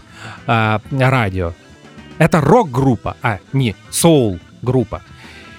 э, 0.46 0.78
радио? 0.90 1.52
Это 2.16 2.40
рок-группа, 2.40 3.18
а 3.20 3.38
не 3.52 3.76
соул-группа. 3.90 5.02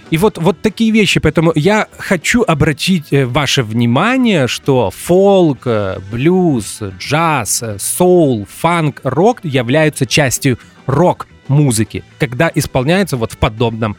И 0.10 0.18
вот, 0.18 0.40
вот 0.40 0.60
такие 0.62 0.92
вещи. 0.92 1.20
Поэтому 1.20 1.52
я 1.54 1.88
хочу 2.00 2.42
обратить 2.42 3.14
э, 3.14 3.28
ваше 3.28 3.62
внимание, 3.62 4.48
что 4.48 4.90
фолк, 4.90 5.60
э, 5.66 6.00
блюз, 6.12 6.82
джаз, 6.98 7.62
э, 7.62 7.78
соул, 7.78 8.48
фанк, 8.50 9.02
рок 9.04 9.42
являются 9.44 10.08
частью 10.08 10.58
рок 10.88 11.28
музыки, 11.52 12.04
когда 12.18 12.52
исполняется 12.54 13.18
вот 13.18 13.34
в 13.34 13.38
подобном 13.38 13.96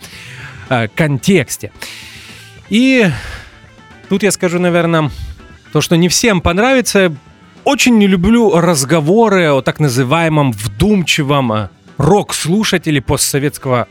э, 0.68 0.88
контексте. 0.88 1.70
И 2.68 3.06
тут 4.08 4.22
я 4.22 4.32
скажу, 4.32 4.58
наверное, 4.58 5.10
то, 5.72 5.80
что 5.80 5.96
не 5.96 6.08
всем 6.08 6.40
понравится. 6.40 7.14
Очень 7.64 7.98
не 7.98 8.08
люблю 8.08 8.58
разговоры 8.58 9.52
о 9.52 9.62
так 9.62 9.78
называемом 9.78 10.52
вдумчивом 10.52 11.52
э, 11.52 11.68
рок-слушателе 11.98 13.00
постсоветского 13.00 13.86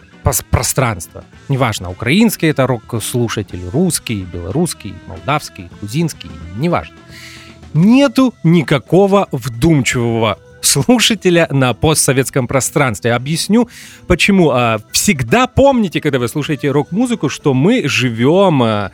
пространства. 0.50 1.24
Неважно, 1.50 1.89
украинский 1.89 2.50
это 2.50 2.68
рок-слушатель, 2.68 3.62
русский, 3.72 4.24
белорусский, 4.24 4.94
молдавский, 5.08 5.70
грузинский, 5.80 6.30
неважно. 6.58 6.96
Нету 7.74 8.34
никакого 8.44 9.27
вдумчивого 9.32 10.38
слушателя 10.62 11.48
на 11.50 11.74
постсоветском 11.74 12.48
пространстве. 12.48 13.13
Объясню, 13.13 13.68
почему. 14.08 14.51
А, 14.51 14.80
всегда 14.91 15.48
помните, 15.48 16.01
когда 16.01 16.20
вы 16.20 16.27
слушаете 16.27 16.72
рок-музыку, 16.72 17.30
что 17.30 17.53
мы 17.53 17.88
живем, 17.88 18.63
а, 18.63 18.91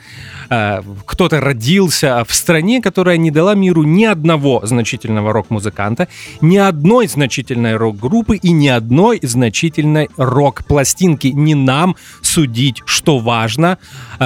а, 0.49 0.83
кто-то 1.05 1.41
родился 1.41 2.23
в 2.27 2.33
стране, 2.33 2.81
которая 2.81 3.17
не 3.17 3.31
дала 3.31 3.53
миру 3.53 3.83
ни 3.83 4.05
одного 4.05 4.65
значительного 4.65 5.33
рок-музыканта, 5.33 6.07
ни 6.41 6.57
одной 6.57 7.07
значительной 7.07 7.75
рок-группы 7.75 8.37
и 8.37 8.51
ни 8.51 8.67
одной 8.67 9.19
значительной 9.21 10.09
рок-пластинки. 10.17 11.27
Не 11.27 11.55
нам 11.55 11.95
судить, 12.21 12.81
что 12.85 13.19
важно, 13.19 13.77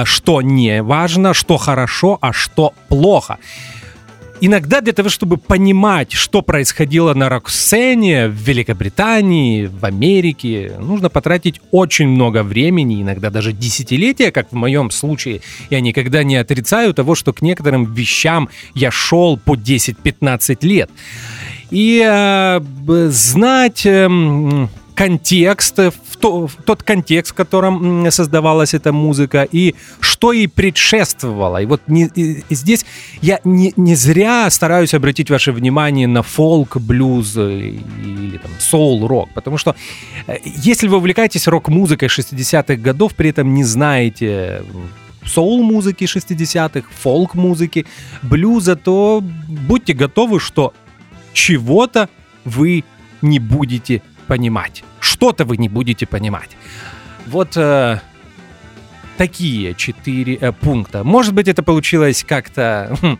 что 0.04 0.42
не 0.42 0.82
важно, 0.82 1.34
что 1.34 1.56
хорошо, 1.56 2.18
а 2.20 2.32
что 2.32 2.72
плохо 2.88 3.38
иногда 4.42 4.80
для 4.80 4.92
того, 4.92 5.08
чтобы 5.08 5.36
понимать, 5.36 6.12
что 6.12 6.42
происходило 6.42 7.14
на 7.14 7.28
рок-сцене 7.28 8.26
в 8.26 8.32
Великобритании, 8.32 9.66
в 9.66 9.84
Америке, 9.84 10.72
нужно 10.80 11.08
потратить 11.08 11.60
очень 11.70 12.08
много 12.08 12.42
времени, 12.42 13.00
иногда 13.00 13.30
даже 13.30 13.52
десятилетия, 13.52 14.32
как 14.32 14.50
в 14.50 14.56
моем 14.56 14.90
случае. 14.90 15.42
Я 15.70 15.80
никогда 15.80 16.24
не 16.24 16.36
отрицаю 16.36 16.92
того, 16.92 17.14
что 17.14 17.32
к 17.32 17.40
некоторым 17.40 17.94
вещам 17.94 18.48
я 18.74 18.90
шел 18.90 19.38
по 19.38 19.54
10-15 19.54 20.58
лет. 20.62 20.90
И 21.70 22.04
э, 22.04 22.60
знать... 23.10 23.86
Э, 23.86 24.68
контекст, 24.94 25.78
в, 25.78 26.16
то, 26.18 26.46
в 26.46 26.54
тот 26.64 26.82
контекст, 26.82 27.32
в 27.32 27.34
котором 27.34 28.10
создавалась 28.10 28.74
эта 28.74 28.92
музыка, 28.92 29.48
и 29.50 29.74
что 30.00 30.32
ей 30.32 30.48
предшествовало. 30.48 31.62
И 31.62 31.66
вот 31.66 31.82
не, 31.86 32.06
и 32.14 32.44
здесь 32.54 32.84
я 33.20 33.40
не, 33.44 33.72
не 33.76 33.94
зря 33.94 34.50
стараюсь 34.50 34.94
обратить 34.94 35.30
ваше 35.30 35.52
внимание 35.52 36.06
на 36.06 36.22
фолк, 36.22 36.76
блюз 36.76 37.36
или 37.36 38.38
там 38.38 38.50
соул-рок, 38.58 39.30
потому 39.34 39.58
что 39.58 39.74
э, 40.26 40.36
если 40.44 40.88
вы 40.88 40.98
увлекаетесь 40.98 41.46
рок-музыкой 41.48 42.08
60-х 42.08 42.76
годов, 42.76 43.14
при 43.14 43.30
этом 43.30 43.54
не 43.54 43.64
знаете 43.64 44.62
соул-музыки 45.24 46.04
60-х, 46.04 46.88
фолк-музыки, 47.00 47.86
блюза, 48.22 48.76
то 48.76 49.22
будьте 49.22 49.92
готовы, 49.92 50.40
что 50.40 50.72
чего-то 51.32 52.08
вы 52.44 52.84
не 53.22 53.38
будете 53.38 54.02
понимать. 54.32 54.82
Что-то 54.98 55.44
вы 55.44 55.58
не 55.58 55.68
будете 55.68 56.06
понимать. 56.06 56.56
Вот 57.26 57.54
э, 57.56 58.00
такие 59.18 59.74
четыре 59.74 60.36
э, 60.36 60.52
пункта. 60.52 61.04
Может 61.04 61.34
быть, 61.34 61.48
это 61.48 61.62
получилось 61.62 62.24
как-то 62.26 62.96
хм, 63.02 63.18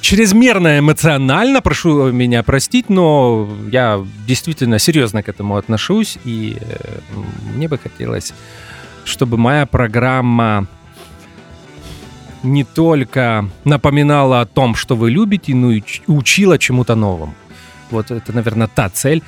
чрезмерно 0.00 0.80
эмоционально, 0.80 1.62
прошу 1.62 2.10
меня 2.10 2.42
простить, 2.42 2.90
но 2.90 3.48
я 3.70 4.04
действительно 4.26 4.80
серьезно 4.80 5.22
к 5.22 5.28
этому 5.28 5.56
отношусь, 5.56 6.18
и 6.24 6.56
э, 6.60 7.00
мне 7.54 7.68
бы 7.68 7.78
хотелось, 7.78 8.34
чтобы 9.04 9.36
моя 9.36 9.66
программа 9.66 10.66
не 12.42 12.64
только 12.64 13.48
напоминала 13.64 14.40
о 14.40 14.46
том, 14.46 14.74
что 14.74 14.96
вы 14.96 15.12
любите, 15.12 15.54
но 15.54 15.70
и 15.70 15.82
учила 16.08 16.58
чему-то 16.58 16.96
новому. 16.96 17.34
Вот 17.92 18.10
это, 18.10 18.32
наверное, 18.32 18.66
та 18.66 18.88
цель, 18.88 19.22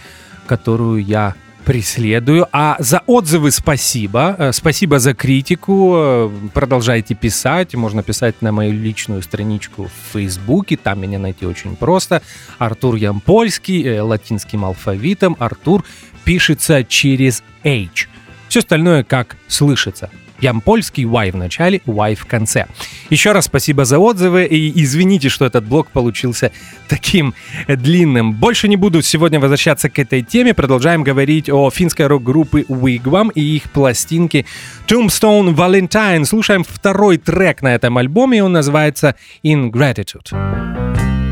которую 0.46 1.04
я 1.04 1.34
преследую. 1.66 2.46
А 2.52 2.76
за 2.78 3.02
отзывы 3.06 3.50
спасибо. 3.50 4.36
Э, 4.38 4.52
спасибо 4.52 5.00
за 5.00 5.14
критику. 5.14 5.94
Э, 5.96 6.30
продолжайте 6.54 7.14
писать. 7.14 7.74
Можно 7.74 8.02
писать 8.04 8.40
на 8.40 8.52
мою 8.52 8.72
личную 8.72 9.20
страничку 9.20 9.86
в 9.86 10.12
Фейсбуке. 10.12 10.76
Там 10.76 11.00
меня 11.00 11.18
найти 11.18 11.44
очень 11.44 11.74
просто. 11.74 12.22
Артур 12.58 12.94
Ямпольский, 12.94 13.82
э, 13.82 14.00
латинским 14.00 14.64
алфавитом. 14.64 15.36
Артур 15.40 15.84
пишется 16.24 16.84
через 16.84 17.42
H. 17.64 18.08
Все 18.48 18.60
остальное 18.60 19.02
как 19.02 19.36
слышится. 19.48 20.08
Ямпольский 20.40 21.04
Y 21.04 21.30
в 21.30 21.36
начале, 21.36 21.80
Y 21.84 22.14
в 22.14 22.26
конце. 22.26 22.66
Еще 23.10 23.32
раз 23.32 23.46
спасибо 23.46 23.84
за 23.84 23.98
отзывы 23.98 24.44
и 24.44 24.82
извините, 24.82 25.28
что 25.28 25.44
этот 25.44 25.64
блог 25.64 25.88
получился 25.90 26.52
таким 26.88 27.34
длинным. 27.68 28.32
Больше 28.32 28.68
не 28.68 28.76
буду 28.76 29.02
сегодня 29.02 29.40
возвращаться 29.40 29.88
к 29.88 29.98
этой 29.98 30.22
теме. 30.22 30.54
Продолжаем 30.54 31.02
говорить 31.02 31.48
о 31.48 31.70
финской 31.70 32.06
рок-группе 32.06 32.62
Wigwam 32.62 33.30
и 33.34 33.40
их 33.56 33.70
пластинке 33.70 34.44
Tombstone 34.86 35.54
Valentine. 35.54 36.24
Слушаем 36.24 36.64
второй 36.64 37.18
трек 37.18 37.62
на 37.62 37.74
этом 37.74 37.98
альбоме, 37.98 38.42
он 38.42 38.52
называется 38.52 39.14
Ingratitude. 39.42 41.25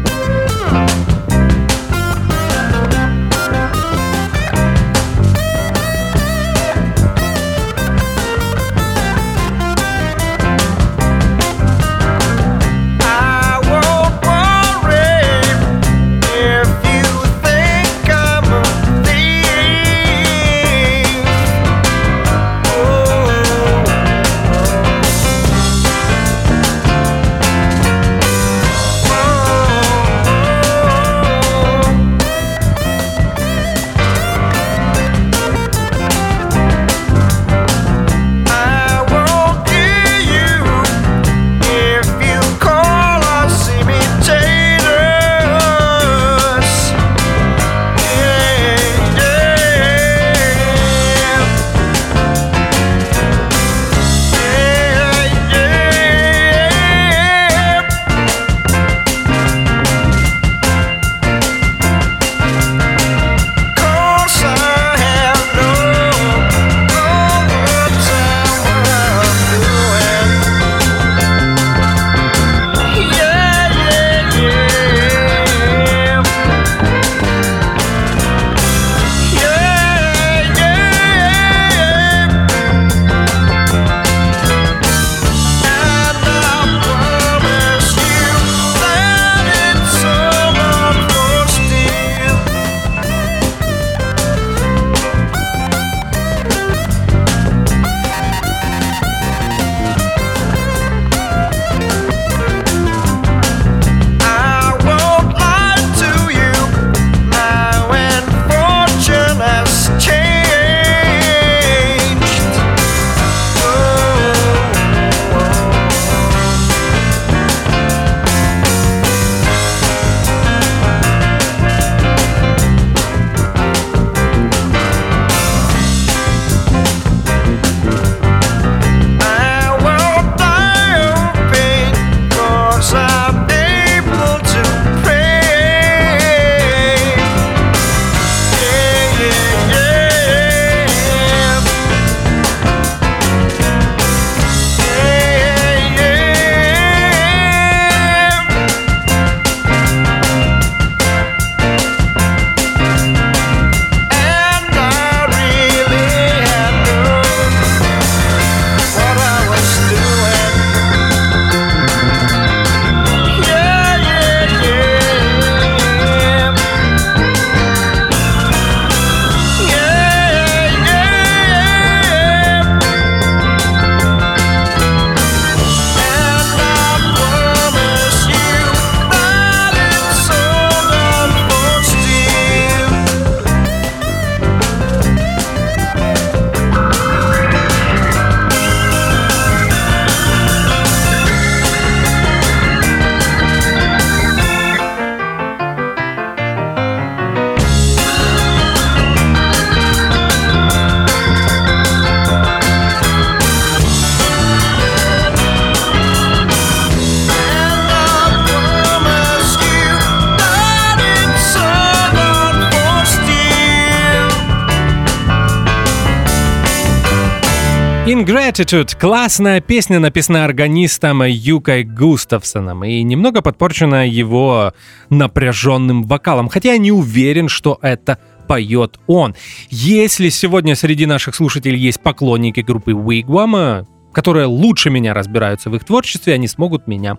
Ingratitude— 218.54 218.96
классная 219.00 219.60
песня, 219.60 219.98
написанная 219.98 220.44
органистом 220.44 221.24
Юкой 221.24 221.82
Густавсоном 221.82 222.84
и 222.84 223.02
немного 223.02 223.42
подпорчена 223.42 224.06
его 224.06 224.72
напряженным 225.10 226.04
вокалом, 226.04 226.48
хотя 226.48 226.74
я 226.74 226.78
не 226.78 226.92
уверен, 226.92 227.48
что 227.48 227.80
это 227.82 228.20
поет 228.46 229.00
он. 229.08 229.34
Если 229.70 230.28
сегодня 230.28 230.76
среди 230.76 231.04
наших 231.04 231.34
слушателей 231.34 231.80
есть 231.80 232.00
поклонники 232.00 232.60
группы 232.60 232.92
Wigwam, 232.92 233.88
которые 234.12 234.46
лучше 234.46 234.88
меня 234.88 235.14
разбираются 235.14 235.68
в 235.68 235.74
их 235.74 235.84
творчестве, 235.84 236.34
они 236.34 236.46
смогут 236.46 236.86
меня 236.86 237.18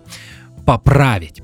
поправить. 0.64 1.42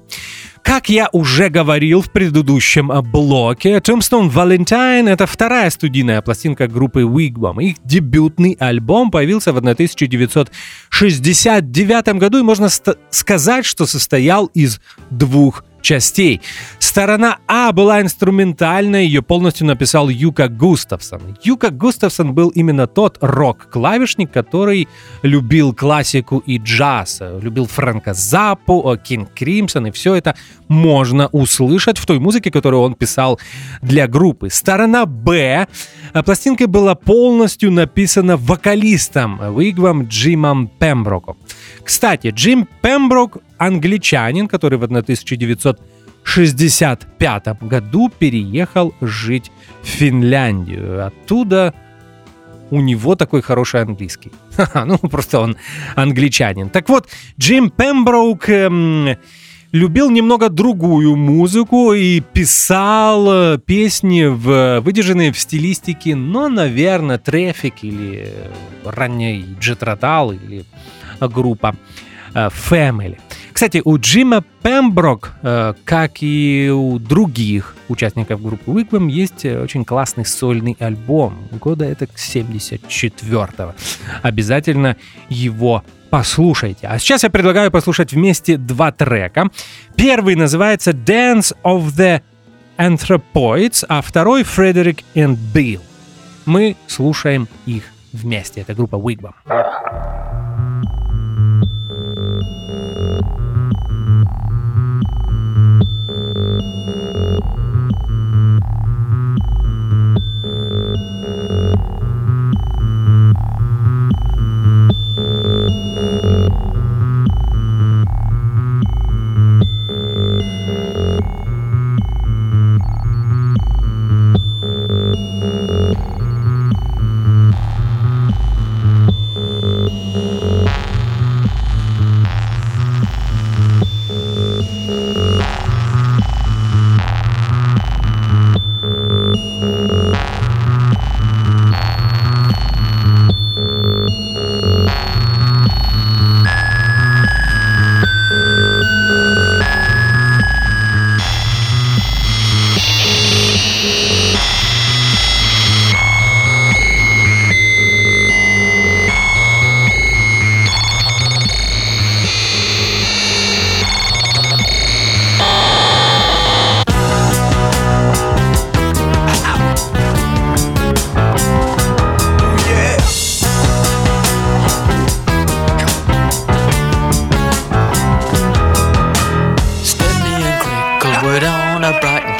Как 0.63 0.89
я 0.89 1.09
уже 1.13 1.49
говорил 1.49 2.03
в 2.03 2.11
предыдущем 2.11 2.91
блоке, 3.11 3.79
Tombstone 3.79 4.31
Valentine— 4.33 5.09
это 5.11 5.27
вторая 5.27 5.71
студийная 5.71 6.23
пластинка 6.23 6.69
группы 6.69 7.03
Wigwam. 7.03 7.61
Их 7.63 7.77
дебютный 7.85 8.57
альбом 8.59 9.11
появился 9.11 9.53
в 9.53 9.59
1969 9.59 12.19
году 12.19 12.39
и 12.39 12.43
можно 12.43 12.69
сказать, 13.11 13.67
что 13.67 13.87
состоял 13.87 14.47
из 14.47 14.81
двух 15.11 15.65
частей. 15.83 16.41
Сторона 16.79 17.39
А 17.47 17.73
была 17.73 18.01
инструментальной, 18.01 19.05
ее 19.05 19.23
полностью 19.23 19.67
написал 19.67 20.09
Юка 20.09 20.49
Густавсон. 20.49 21.37
Юка 21.43 21.71
Густавсон 21.71 22.33
был 22.33 22.49
именно 22.49 22.87
тот 22.87 23.19
рок-клавишник, 23.21 24.31
который 24.31 24.89
любил 25.23 25.75
классику 25.75 26.39
и 26.39 26.59
джаз, 26.59 27.21
любил 27.41 27.67
Фрэнка 27.67 28.15
Запу, 28.15 28.97
Кинг 29.03 29.35
Кримсон, 29.35 29.89
и 29.89 29.91
все 29.91 30.15
это 30.15 30.37
можно 30.69 31.29
услышать 31.29 31.99
в 31.99 32.07
той 32.07 32.19
музыке, 32.19 32.51
которую 32.51 32.83
он 32.83 32.95
писал 32.95 33.39
для 33.83 34.07
группы. 34.07 34.49
Сторона 34.51 35.07
Б 35.07 35.67
пластинка 36.25 36.67
была 36.67 36.95
полностью 36.95 37.71
написана 37.73 38.37
вокалистом 38.37 39.41
Вигвам 39.59 40.05
Джимом 40.05 40.69
Пемброком. 40.69 41.37
Кстати, 41.85 42.29
Джим 42.29 42.69
Пемброк 42.81 43.39
англичанин, 43.67 44.49
который 44.49 44.79
в 44.79 44.85
1965 44.85 47.63
году 47.63 48.11
переехал 48.19 48.95
жить 49.01 49.53
в 49.83 49.87
Финляндию. 49.87 51.07
Оттуда 51.07 51.75
у 52.71 52.81
него 52.81 53.15
такой 53.17 53.43
хороший 53.43 53.83
английский. 53.83 54.33
ну, 54.75 54.97
просто 54.99 55.41
он 55.41 55.57
англичанин. 55.95 56.71
Так 56.71 56.89
вот, 56.89 57.09
Джим 57.39 57.71
Пемброук 57.71 58.49
эм, 58.49 59.17
любил 59.73 60.11
немного 60.11 60.49
другую 60.49 61.17
музыку 61.17 61.93
и 61.93 62.21
писал 62.21 63.55
э, 63.55 63.59
песни, 63.59 64.25
в, 64.25 64.81
выдержанные 64.81 65.33
в 65.33 65.39
стилистике, 65.39 66.17
но, 66.17 66.49
наверное, 66.49 67.19
Трефик 67.19 67.85
или 67.85 68.33
ранний 68.85 69.45
Джетротал 69.61 70.33
или 70.33 70.65
группа 71.21 71.77
э, 72.35 72.49
Family. 72.49 73.19
Кстати, 73.53 73.83
у 73.85 73.99
Джима 73.99 74.45
Пемброк, 74.63 75.33
э, 75.43 75.75
как 75.85 76.23
и 76.23 76.71
у 76.75 76.99
других 76.99 77.77
участников 77.89 78.43
группы 78.43 78.71
Wigwam, 78.71 79.11
есть 79.11 79.45
э, 79.45 79.63
очень 79.63 79.85
классный 79.85 80.25
сольный 80.25 80.77
альбом. 80.81 81.37
Года 81.53 81.85
это 81.85 82.07
74-го. 82.07 83.75
Обязательно 84.23 84.97
его 85.29 85.85
послушайте. 86.11 86.87
А 86.89 86.99
сейчас 86.99 87.23
я 87.23 87.31
предлагаю 87.31 87.71
послушать 87.71 88.13
вместе 88.13 88.57
два 88.57 88.93
трека. 88.93 89.49
Первый 89.97 90.35
называется 90.35 90.91
Dance 90.91 91.55
of 91.65 91.87
the 91.97 92.21
Anthropoids, 92.79 93.85
а 93.89 94.03
второй 94.03 94.43
Frederick 94.43 95.05
and 95.15 95.39
Bill. 95.55 95.81
Мы 96.47 96.77
слушаем 96.87 97.49
их 97.67 97.85
вместе. 98.13 98.61
Это 98.61 98.75
группа 98.75 98.97
Wigwam. 98.97 99.33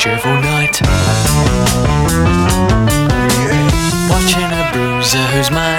cheerful 0.03 0.35
night. 0.41 0.81
Watching 4.11 4.51
a 4.51 4.71
bruiser 4.73 5.19
who's 5.31 5.51
mine. 5.53 5.72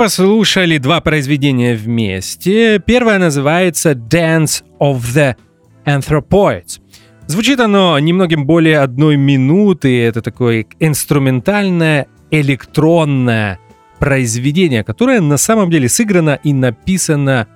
Послушали 0.00 0.78
два 0.78 1.02
произведения 1.02 1.74
вместе. 1.74 2.78
Первое 2.78 3.18
называется 3.18 3.90
Dance 3.90 4.64
of 4.80 5.00
the 5.00 5.36
Anthropoids. 5.84 6.80
Звучит 7.26 7.60
оно 7.60 7.98
немногим 7.98 8.46
более 8.46 8.78
одной 8.78 9.18
минуты. 9.18 10.02
Это 10.02 10.22
такое 10.22 10.64
инструментальное 10.78 12.06
электронное 12.30 13.58
произведение, 13.98 14.84
которое 14.84 15.20
на 15.20 15.36
самом 15.36 15.70
деле 15.70 15.86
сыграно 15.90 16.40
и 16.42 16.54
написано 16.54 17.46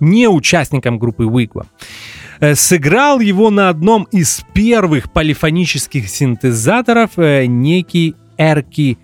не 0.00 0.26
участником 0.26 0.98
группы 0.98 1.24
Wigwam. 1.24 1.66
Э, 2.40 2.54
Сыграл 2.54 3.20
его 3.20 3.50
на 3.50 3.68
одном 3.68 4.04
из 4.04 4.42
первых 4.54 5.12
полифонических 5.12 6.08
синтезаторов 6.08 7.18
э, 7.18 7.44
некий 7.44 8.14
Эрки 8.38 8.96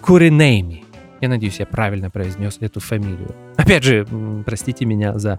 Куринейми. 0.00 0.87
Я 1.20 1.28
надеюсь, 1.28 1.58
я 1.58 1.66
правильно 1.66 2.10
произнес 2.10 2.58
эту 2.60 2.80
фамилию. 2.80 3.34
Опять 3.56 3.84
же, 3.84 4.06
простите 4.46 4.84
меня 4.84 5.18
за 5.18 5.38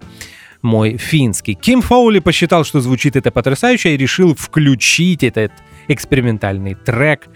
мой 0.62 0.96
финский. 0.98 1.54
Ким 1.54 1.80
Фоули 1.80 2.18
посчитал, 2.18 2.64
что 2.64 2.80
звучит 2.80 3.16
это 3.16 3.30
потрясающе 3.30 3.94
и 3.94 3.96
решил 3.96 4.34
включить 4.34 5.22
этот 5.22 5.52
экспериментальный 5.88 6.74
трек 6.74 7.28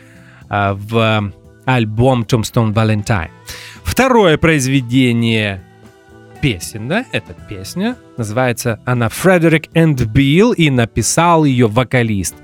а, 0.48 0.74
в 0.74 1.33
альбом 1.64 2.22
Tombstone 2.22 2.74
Valentine. 2.74 3.30
Второе 3.83 4.37
произведение 4.37 5.62
песен, 6.42 6.88
да, 6.88 7.07
это 7.12 7.35
песня, 7.48 7.96
называется 8.18 8.78
она 8.85 9.07
Frederick 9.07 9.70
and 9.72 9.96
Bill, 9.96 10.54
и 10.54 10.68
написал 10.68 11.44
ее 11.44 11.68
вокалист 11.68 12.35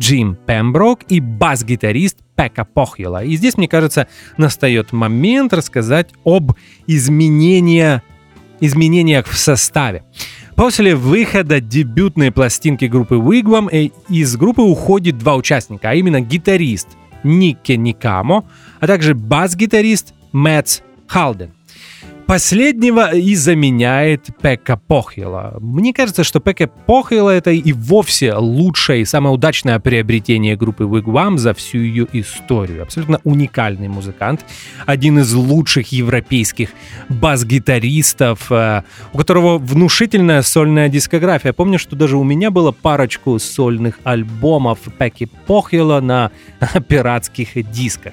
Джим 0.00 0.36
Пемброк 0.46 1.00
и 1.08 1.20
бас-гитарист 1.20 2.18
Пека 2.36 2.64
Похьела. 2.64 3.24
И 3.24 3.36
здесь, 3.36 3.56
мне 3.56 3.68
кажется, 3.68 4.06
настает 4.36 4.92
момент 4.92 5.52
рассказать 5.52 6.10
об 6.24 6.52
изменения, 6.86 8.02
изменениях 8.60 9.26
в 9.26 9.36
составе. 9.36 10.04
После 10.54 10.94
выхода 10.96 11.60
дебютной 11.60 12.32
пластинки 12.32 12.86
группы 12.86 13.16
Wigwam 13.16 13.68
э, 13.70 13.90
из 14.08 14.36
группы 14.36 14.62
уходит 14.62 15.18
два 15.18 15.36
участника, 15.36 15.90
а 15.90 15.94
именно 15.94 16.20
гитарист 16.20 16.88
Никки 17.22 17.72
Никамо, 17.72 18.48
а 18.80 18.86
также 18.86 19.14
бас-гитарист 19.14 20.14
Мэтс 20.32 20.80
Халден. 21.06 21.57
Последнего 22.28 23.14
и 23.14 23.34
заменяет 23.34 24.26
Пека 24.42 24.76
Похила. 24.76 25.56
Мне 25.62 25.94
кажется, 25.94 26.24
что 26.24 26.40
Пека 26.40 26.66
Похила 26.66 27.30
это 27.30 27.52
и 27.52 27.72
вовсе 27.72 28.34
лучшее 28.34 29.00
и 29.00 29.04
самое 29.06 29.34
удачное 29.34 29.78
приобретение 29.78 30.54
группы 30.54 30.84
Wigwam 30.84 31.38
за 31.38 31.54
всю 31.54 31.78
ее 31.78 32.06
историю. 32.12 32.82
Абсолютно 32.82 33.22
уникальный 33.24 33.88
музыкант, 33.88 34.44
один 34.84 35.20
из 35.20 35.32
лучших 35.32 35.90
европейских 35.90 36.68
бас-гитаристов, 37.08 38.52
э, 38.52 38.82
у 39.14 39.16
которого 39.16 39.56
внушительная 39.56 40.42
сольная 40.42 40.90
дискография. 40.90 41.54
Помню, 41.54 41.78
что 41.78 41.96
даже 41.96 42.18
у 42.18 42.24
меня 42.24 42.50
было 42.50 42.72
парочку 42.72 43.38
сольных 43.38 44.00
альбомов 44.04 44.80
Пеки 44.98 45.30
Похила 45.46 46.00
на 46.02 46.30
пиратских 46.88 47.70
дисках. 47.70 48.12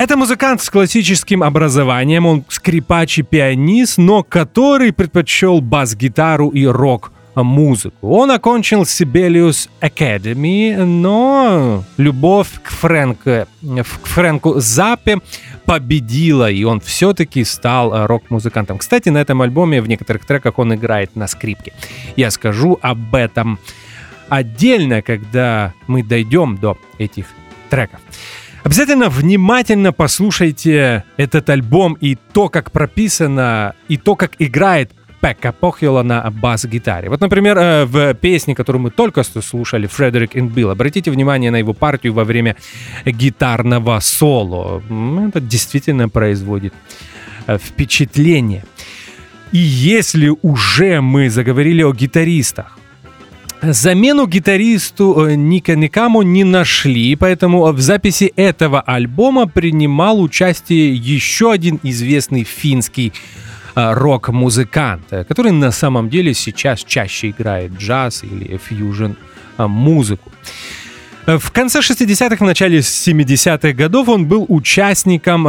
Это 0.00 0.16
музыкант 0.16 0.62
с 0.62 0.70
классическим 0.70 1.42
образованием, 1.42 2.24
он 2.24 2.42
скрипач 2.48 3.18
и 3.18 3.22
пианист, 3.22 3.98
но 3.98 4.22
который 4.22 4.94
предпочел 4.94 5.60
бас-гитару 5.60 6.48
и 6.48 6.64
рок 6.64 7.12
музыку. 7.34 8.08
Он 8.08 8.30
окончил 8.30 8.84
Sibelius 8.84 9.68
Academy, 9.82 10.74
но 10.86 11.84
любовь 11.98 12.48
к, 12.62 12.70
Фрэнк, 12.70 13.18
к 13.22 14.06
Фрэнку 14.06 14.58
Заппе 14.58 15.18
победила, 15.66 16.50
и 16.50 16.64
он 16.64 16.80
все-таки 16.80 17.44
стал 17.44 18.06
рок-музыкантом. 18.06 18.78
Кстати, 18.78 19.10
на 19.10 19.18
этом 19.18 19.42
альбоме 19.42 19.82
в 19.82 19.86
некоторых 19.86 20.24
треках 20.24 20.58
он 20.58 20.74
играет 20.74 21.14
на 21.14 21.26
скрипке. 21.26 21.74
Я 22.16 22.30
скажу 22.30 22.78
об 22.80 23.14
этом 23.14 23.58
отдельно, 24.30 25.02
когда 25.02 25.74
мы 25.88 26.02
дойдем 26.02 26.56
до 26.56 26.78
этих 26.96 27.26
треков. 27.68 28.00
Обязательно 28.62 29.08
внимательно 29.08 29.92
послушайте 29.92 31.04
этот 31.16 31.48
альбом 31.48 31.94
и 31.94 32.16
то, 32.32 32.48
как 32.48 32.70
прописано, 32.70 33.74
и 33.88 33.96
то, 33.96 34.16
как 34.16 34.32
играет 34.38 34.92
Пекка 35.20 35.52
Похила 35.52 36.02
на 36.02 36.30
бас-гитаре. 36.30 37.08
Вот, 37.10 37.20
например, 37.20 37.58
э, 37.58 37.84
в 37.84 38.14
песне, 38.14 38.54
которую 38.54 38.82
мы 38.82 38.90
только 38.90 39.22
что 39.22 39.42
слушали, 39.42 39.86
Фредерик 39.86 40.34
и 40.34 40.40
Билл, 40.40 40.70
обратите 40.70 41.10
внимание 41.10 41.50
на 41.50 41.56
его 41.56 41.74
партию 41.74 42.14
во 42.14 42.24
время 42.24 42.56
гитарного 43.04 44.00
соло. 44.00 44.82
Это 45.28 45.40
действительно 45.40 46.08
производит 46.08 46.72
э, 47.46 47.58
впечатление. 47.58 48.64
И 49.52 49.58
если 49.58 50.32
уже 50.42 51.00
мы 51.00 51.28
заговорили 51.28 51.82
о 51.82 51.92
гитаристах, 51.92 52.78
Замену 53.62 54.26
гитаристу 54.26 55.26
э, 55.26 55.34
Ника 55.34 55.76
Никаму 55.76 56.22
не 56.22 56.44
нашли, 56.44 57.14
поэтому 57.14 57.70
в 57.72 57.80
записи 57.80 58.32
этого 58.36 58.80
альбома 58.80 59.46
принимал 59.46 60.22
участие 60.22 60.94
еще 60.94 61.52
один 61.52 61.78
известный 61.82 62.44
финский 62.44 63.12
э, 63.74 63.92
рок-музыкант, 63.92 65.04
э, 65.10 65.24
который 65.24 65.52
на 65.52 65.72
самом 65.72 66.08
деле 66.08 66.32
сейчас 66.32 66.82
чаще 66.82 67.30
играет 67.30 67.72
джаз 67.72 68.24
или 68.24 68.56
фьюжн 68.56 69.12
музыку. 69.58 70.32
В 71.26 71.50
конце 71.50 71.80
60-х, 71.80 72.36
в 72.36 72.46
начале 72.46 72.78
70-х 72.78 73.72
годов 73.72 74.08
он 74.08 74.24
был 74.24 74.46
участником 74.48 75.46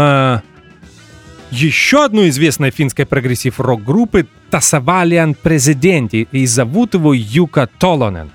еще 1.50 2.04
одной 2.04 2.28
известной 2.28 2.72
финской 2.72 3.06
прогрессив-рок-группы 3.06 4.28
Тасавалиан 4.52 5.34
Президенти, 5.34 6.28
и 6.32 6.46
зовут 6.46 6.94
его 6.94 7.14
Юка 7.14 7.70
Толонен. 7.80 8.30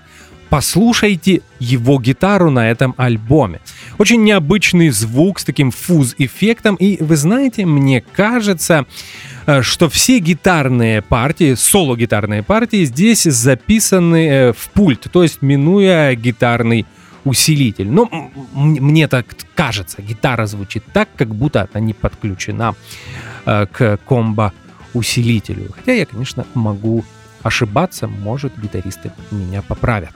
Послушайте 0.48 1.42
его 1.58 2.00
гитару 2.00 2.50
на 2.50 2.70
этом 2.70 2.94
альбоме. 2.96 3.60
Очень 3.98 4.24
необычный 4.24 4.90
звук 4.90 5.40
с 5.40 5.44
таким 5.44 5.70
фуз-эффектом, 5.70 6.76
и 6.76 7.02
вы 7.02 7.16
знаете, 7.16 7.66
мне 7.66 8.00
кажется, 8.00 8.86
э, 9.46 9.62
что 9.62 9.88
все 9.88 10.18
гитарные 10.20 11.02
партии, 11.02 11.54
соло-гитарные 11.54 12.42
партии 12.42 12.84
здесь 12.84 13.24
записаны 13.24 14.28
э, 14.28 14.52
в 14.52 14.70
пульт, 14.70 15.08
то 15.12 15.22
есть 15.22 15.42
минуя 15.42 16.14
гитарный 16.14 16.86
усилитель. 17.24 17.90
Но 17.90 18.08
мне 18.54 19.08
так 19.08 19.26
кажется, 19.54 20.00
гитара 20.00 20.46
звучит 20.46 20.84
так, 20.92 21.08
как 21.16 21.34
будто 21.34 21.68
она 21.72 21.84
не 21.84 21.92
подключена 21.92 22.74
э, 23.44 23.66
к 23.70 23.98
комбо-усилителю. 24.96 25.72
Хотя 25.74 25.92
я, 25.92 26.06
конечно, 26.06 26.46
могу 26.54 27.04
ошибаться, 27.42 28.08
может, 28.08 28.58
гитаристы 28.58 29.12
меня 29.30 29.62
поправят. 29.62 30.10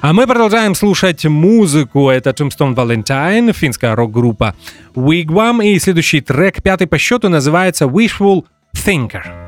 А 0.00 0.12
мы 0.12 0.26
продолжаем 0.26 0.74
слушать 0.74 1.24
музыку. 1.24 2.08
Это 2.08 2.30
Tombstone 2.30 2.74
Valentine, 2.74 3.52
финская 3.52 3.94
рок-группа 3.94 4.56
Wigwam. 4.94 5.64
И 5.64 5.78
следующий 5.78 6.20
трек, 6.20 6.62
пятый 6.62 6.86
по 6.86 6.98
счету, 6.98 7.28
называется 7.28 7.84
Wishful 7.84 8.44
Thinker. 8.74 9.41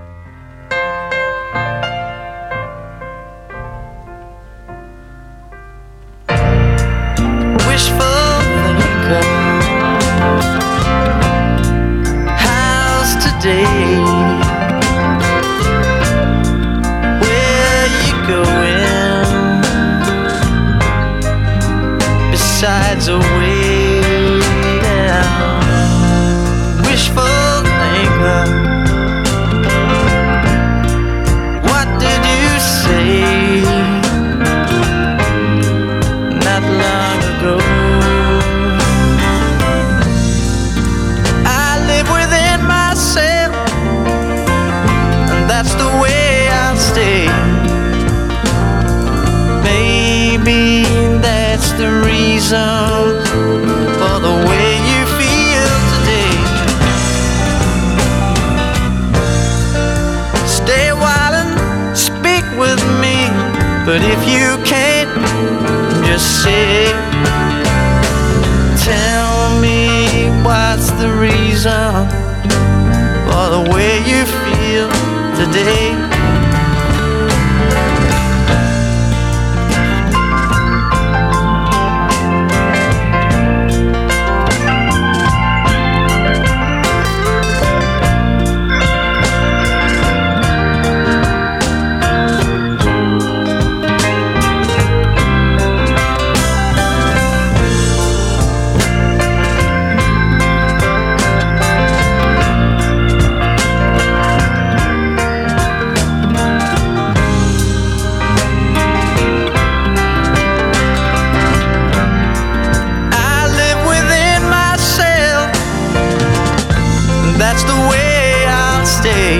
that's 117.54 117.64
the 117.70 117.88
way 117.88 118.46
I'll 118.48 118.84
stay. 118.84 119.38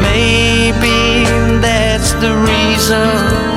Maybe 0.00 1.24
that's 1.60 2.12
the 2.12 2.32
reason. 2.46 3.55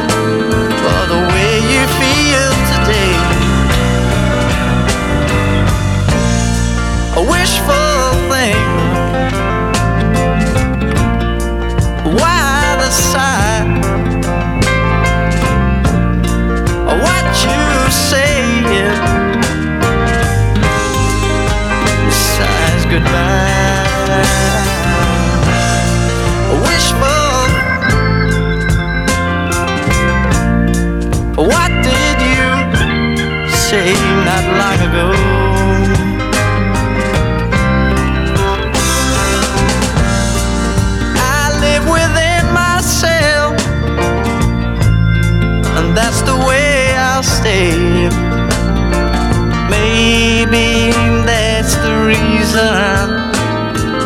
reason 52.50 53.10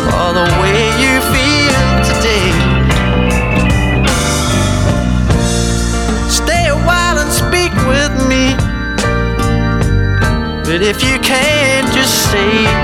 for 0.04 0.34
the 0.34 0.48
way 0.62 0.84
you 1.02 1.14
feel 1.32 1.84
today. 2.04 2.52
Stay 6.30 6.68
a 6.68 6.76
while 6.86 7.20
and 7.20 7.32
speak 7.32 7.74
with 7.88 8.14
me, 8.28 8.56
but 10.66 10.82
if 10.82 11.02
you 11.04 11.20
can't, 11.20 11.88
just 11.94 12.32
say. 12.32 12.83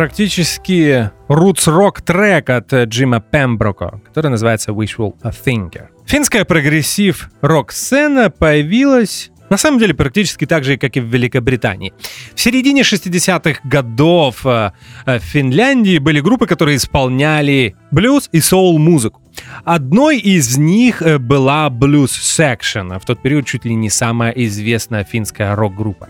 Практически 0.00 1.10
roots-рок 1.28 2.00
трек 2.00 2.48
от 2.48 2.72
Джима 2.72 3.20
Пемброка, 3.20 4.00
который 4.06 4.30
называется 4.30 4.70
Wishful 4.70 5.12
Thinker. 5.22 5.88
Финская 6.06 6.46
прогрессив-рок-сцена 6.46 8.30
появилась 8.30 9.30
на 9.50 9.58
самом 9.58 9.78
деле 9.78 9.92
практически 9.92 10.46
так 10.46 10.64
же, 10.64 10.78
как 10.78 10.96
и 10.96 11.00
в 11.00 11.04
Великобритании. 11.04 11.92
В 12.34 12.40
середине 12.40 12.80
60-х 12.80 13.60
годов 13.64 14.46
э, 14.46 14.72
в 15.04 15.18
Финляндии 15.18 15.98
были 15.98 16.20
группы, 16.20 16.46
которые 16.46 16.78
исполняли 16.78 17.76
блюз 17.90 18.30
и 18.32 18.40
соул-музыку. 18.40 19.20
Одной 19.64 20.16
из 20.18 20.56
них 20.56 21.02
э, 21.02 21.18
была 21.18 21.68
Blues 21.68 22.06
Section, 22.06 22.98
в 22.98 23.04
тот 23.04 23.20
период 23.20 23.44
чуть 23.44 23.66
ли 23.66 23.74
не 23.74 23.90
самая 23.90 24.30
известная 24.30 25.04
финская 25.04 25.54
рок-группа. 25.54 26.08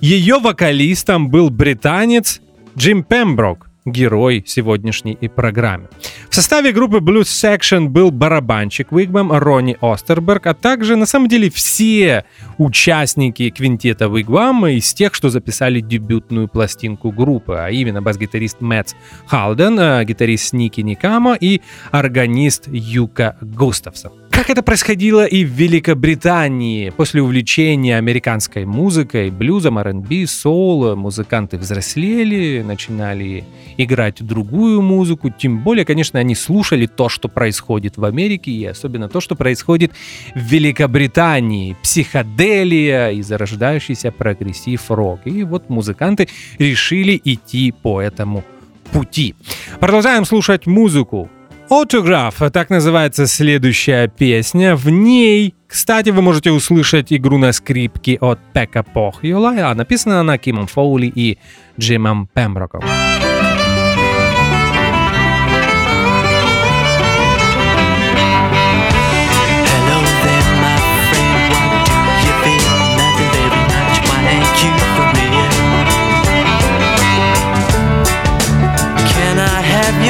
Ее 0.00 0.38
вокалистом 0.38 1.30
был 1.30 1.50
британец 1.50 2.40
Джим 2.78 3.02
Пемброк, 3.02 3.68
герой 3.84 4.44
сегодняшней 4.46 5.18
и 5.20 5.26
программы. 5.26 5.88
В 6.30 6.34
составе 6.36 6.70
группы 6.70 6.98
Blues 6.98 7.22
Section 7.22 7.88
был 7.88 8.12
барабанщик 8.12 8.92
Вигбам 8.92 9.32
Ронни 9.32 9.76
Остерберг, 9.80 10.46
а 10.46 10.54
также, 10.54 10.94
на 10.94 11.04
самом 11.04 11.26
деле, 11.26 11.50
все 11.50 12.24
участники 12.56 13.50
квинтета 13.50 14.06
Вигвам 14.06 14.64
из 14.68 14.94
тех, 14.94 15.12
что 15.14 15.28
записали 15.28 15.80
дебютную 15.80 16.46
пластинку 16.46 17.10
группы, 17.10 17.56
а 17.56 17.68
именно 17.68 18.00
бас-гитарист 18.00 18.60
Мэтт 18.60 18.94
Халден, 19.26 19.76
э, 19.76 20.04
гитарист 20.04 20.52
Ники 20.52 20.80
Никамо 20.80 21.34
и 21.34 21.60
органист 21.90 22.68
Юка 22.68 23.36
Густавсон. 23.40 24.12
Как 24.38 24.50
это 24.50 24.62
происходило 24.62 25.26
и 25.26 25.44
в 25.44 25.48
Великобритании. 25.48 26.90
После 26.90 27.20
увлечения 27.20 27.98
американской 27.98 28.64
музыкой, 28.66 29.30
блюзом, 29.32 29.80
R&B, 29.80 30.28
соул, 30.28 30.94
музыканты 30.94 31.58
взрослели, 31.58 32.62
начинали 32.62 33.44
играть 33.76 34.24
другую 34.24 34.80
музыку. 34.80 35.28
Тем 35.28 35.58
более, 35.64 35.84
конечно, 35.84 36.20
они 36.20 36.36
слушали 36.36 36.86
то, 36.86 37.08
что 37.08 37.28
происходит 37.28 37.96
в 37.96 38.04
Америке, 38.04 38.52
и 38.52 38.64
особенно 38.64 39.08
то, 39.08 39.20
что 39.20 39.34
происходит 39.34 39.90
в 40.36 40.38
Великобритании. 40.38 41.76
Психоделия 41.82 43.08
и 43.08 43.22
зарождающийся 43.22 44.12
прогрессив-рок. 44.12 45.22
И 45.24 45.42
вот 45.42 45.68
музыканты 45.68 46.28
решили 46.60 47.20
идти 47.24 47.72
по 47.72 48.00
этому 48.00 48.44
пути. 48.92 49.34
Продолжаем 49.80 50.24
слушать 50.24 50.68
музыку. 50.68 51.28
Autograph, 51.70 52.48
так 52.50 52.70
называется 52.70 53.26
следующая 53.26 54.08
песня. 54.08 54.74
В 54.74 54.88
ней, 54.88 55.54
кстати, 55.66 56.08
вы 56.08 56.22
можете 56.22 56.50
услышать 56.50 57.12
игру 57.12 57.36
на 57.36 57.52
скрипке 57.52 58.16
от 58.18 58.38
Пекка 58.54 58.82
Похьола, 58.82 59.70
а 59.70 59.74
написана 59.74 60.20
она 60.20 60.38
Кимом 60.38 60.66
Фоули 60.66 61.12
и 61.14 61.38
Джимом 61.78 62.26
Пемброком. 62.32 62.82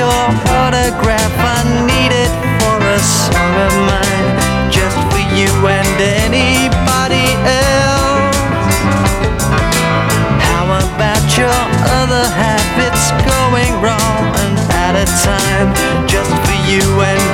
autograph 0.00 1.17
a 2.98 3.02
song 3.02 3.54
of 3.66 3.74
mine 3.86 4.34
Just 4.70 4.98
for 5.10 5.22
you 5.38 5.50
and 5.70 5.98
anybody 6.26 7.28
else. 7.46 8.38
How 10.46 10.66
about 10.82 11.24
your 11.38 11.60
other 12.00 12.26
habits 12.42 13.04
going 13.32 13.72
wrong 13.84 14.22
and 14.42 14.56
at 14.86 14.94
a 15.04 15.06
time 15.22 15.68
Just 16.08 16.32
for 16.44 16.58
you 16.70 16.82
and 17.10 17.24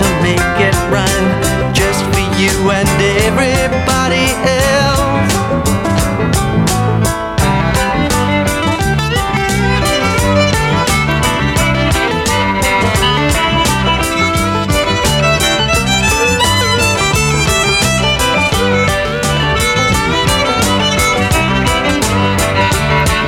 to 0.00 0.08
make 0.22 0.56
it 0.66 0.74
rhyme 0.88 1.28
just 1.74 2.02
for 2.06 2.24
you 2.40 2.70
and 2.70 2.88
everybody 3.28 4.32
else. 4.48 5.32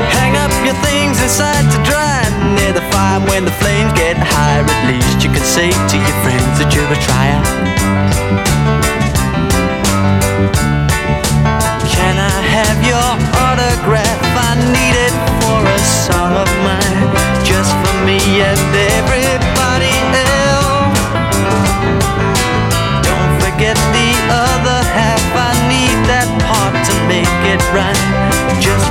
Hang 0.08 0.36
up 0.36 0.50
your 0.64 0.74
things 0.86 1.20
inside 1.20 1.70
to 1.70 1.78
dry 1.84 2.24
near 2.54 2.72
the 2.72 2.80
fire 2.92 3.20
when 3.28 3.44
the 3.44 3.52
flames 3.60 3.92
get 3.92 4.16
high. 4.16 4.60
At 4.60 4.88
least 4.88 5.22
you 5.22 5.30
can 5.30 5.44
say 5.44 5.70
to 5.70 5.96
your 5.98 6.22
friends 6.24 6.41
that 6.62 6.70
you're 6.78 6.86
a 6.86 7.00
trier. 7.02 7.42
Can 11.90 12.14
I 12.22 12.38
have 12.54 12.78
your 12.86 13.10
autograph? 13.42 14.22
I 14.46 14.54
need 14.70 14.94
it 14.94 15.14
for 15.42 15.58
a 15.58 15.80
song 16.06 16.38
of 16.38 16.46
mine, 16.62 17.02
just 17.42 17.74
for 17.82 17.94
me 18.06 18.18
and 18.46 18.62
everybody 18.94 19.90
else. 20.14 21.02
Don't 23.10 23.34
forget 23.42 23.74
the 23.90 24.10
other 24.30 24.78
half. 24.94 25.22
I 25.34 25.58
need 25.66 25.98
that 26.06 26.30
part 26.46 26.78
to 26.78 26.94
make 27.10 27.42
it 27.50 27.62
right, 27.74 27.98
just 28.62 28.86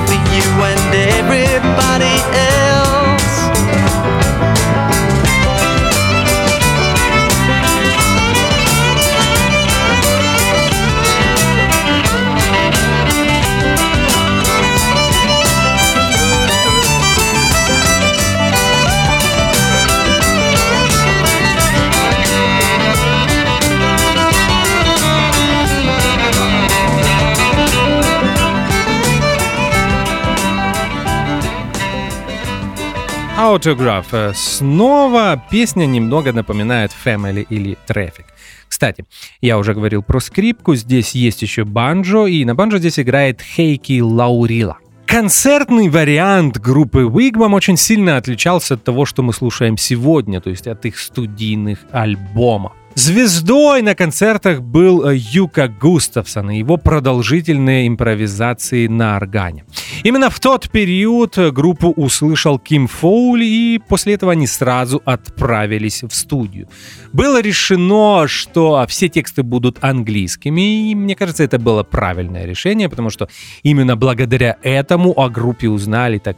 Autograph. 33.52 34.34
Снова 34.34 35.44
песня 35.52 35.86
немного 35.86 36.32
напоминает 36.32 36.92
Family 37.06 37.46
или 37.50 37.78
Traffic. 37.88 38.26
Кстати, 38.70 39.06
я 39.42 39.58
уже 39.58 39.74
говорил 39.74 40.04
про 40.04 40.22
скрипку, 40.22 40.76
здесь 40.76 41.12
есть 41.12 41.42
еще 41.42 41.66
банджо, 41.66 42.28
и 42.28 42.46
на 42.46 42.56
банджо 42.56 42.78
здесь 42.78 42.98
играет 42.98 43.42
Хейки 43.42 44.00
Лаурила. 44.00 44.78
Концертный 45.06 45.90
вариант 45.90 46.58
группы 46.60 47.02
Wigwam 47.02 47.54
очень 47.54 47.76
сильно 47.76 48.16
отличался 48.16 48.76
от 48.76 48.86
того, 48.86 49.06
что 49.06 49.22
мы 49.24 49.34
слушаем 49.34 49.76
сегодня, 49.76 50.40
то 50.40 50.50
есть 50.50 50.68
от 50.68 50.86
их 50.86 50.98
студийных 50.98 51.80
альбомов. 51.92 52.72
Звездой 52.96 53.82
на 53.82 53.96
концертах 53.96 54.62
был 54.62 55.08
э, 55.08 55.16
Юка 55.16 55.68
Густавсон 55.70 56.52
и 56.52 56.58
его 56.58 56.78
продолжительные 56.78 57.88
импровизации 57.88 58.88
на 58.88 59.16
органе. 59.16 59.64
Именно 60.04 60.30
в 60.30 60.40
тот 60.40 60.70
период 60.70 61.38
э, 61.38 61.52
группу 61.52 61.92
услышал 61.92 62.60
Ким 62.60 62.88
Фоули, 62.88 63.46
и 63.46 63.82
после 63.88 64.16
этого 64.16 64.34
они 64.34 64.46
сразу 64.46 65.02
отправились 65.06 66.04
в 66.04 66.12
студию. 66.12 66.68
Было 67.14 67.42
решено, 67.42 68.28
что 68.28 68.86
все 68.90 69.08
тексты 69.08 69.44
будут 69.44 69.78
английскими, 69.82 70.92
и 70.92 70.96
мне 70.96 71.16
кажется, 71.16 71.44
это 71.44 71.60
было 71.60 71.84
правильное 71.84 72.46
решение, 72.46 72.90
потому 72.90 73.10
что 73.10 73.30
именно 73.64 73.96
благодаря 73.96 74.58
этому 74.64 75.18
о 75.18 75.30
группе 75.30 75.70
узнали 75.70 76.18
так 76.18 76.38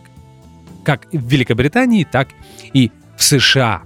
как 0.83 1.07
в 1.11 1.27
Великобритании, 1.27 2.03
так 2.03 2.27
и 2.73 2.91
США. 3.23 3.83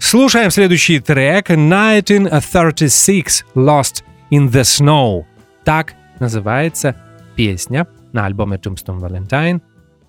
Слушаем 0.00 0.50
следующий 0.50 1.00
трек 1.00 1.50
1936 1.50 3.44
Lost 3.54 4.02
in 4.30 4.48
the 4.48 4.62
Snow. 4.62 5.24
Так 5.64 5.94
называется 6.18 6.94
песня 7.36 7.86
на 8.12 8.26
альбоме 8.26 8.56
Tombstone 8.56 9.00
Valentine 9.00 9.60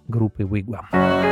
группы 0.07 0.43
Wigwam. 0.43 1.28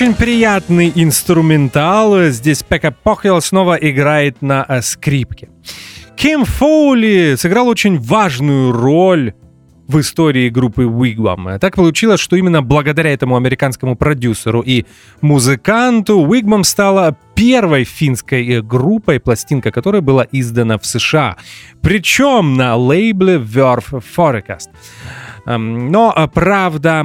Очень 0.00 0.14
приятный 0.14 0.90
инструментал. 0.94 2.30
Здесь 2.30 2.62
Пека 2.62 2.90
Похел 2.90 3.42
снова 3.42 3.74
играет 3.74 4.40
на 4.40 4.64
э, 4.66 4.80
скрипке. 4.80 5.50
Ким 6.16 6.46
Фоули 6.46 7.34
сыграл 7.36 7.68
очень 7.68 7.98
важную 7.98 8.72
роль 8.72 9.34
в 9.88 10.00
истории 10.00 10.48
группы 10.48 10.84
Wigwam. 10.84 11.58
Так 11.58 11.76
получилось, 11.76 12.18
что 12.18 12.36
именно 12.36 12.62
благодаря 12.62 13.12
этому 13.12 13.36
американскому 13.36 13.94
продюсеру 13.94 14.62
и 14.62 14.86
музыканту 15.20 16.24
Wigwam 16.24 16.64
стала 16.64 17.18
первой 17.34 17.84
финской 17.84 18.48
э, 18.48 18.62
группой, 18.62 19.20
пластинка 19.20 19.70
которой 19.70 20.00
была 20.00 20.26
издана 20.32 20.78
в 20.78 20.86
США. 20.86 21.36
Причем 21.82 22.54
на 22.54 22.74
лейбле 22.74 23.36
Verve 23.36 24.02
Forecast. 24.16 24.70
Эм, 25.44 25.90
Но, 25.90 26.14
э, 26.16 26.26
правда, 26.26 27.04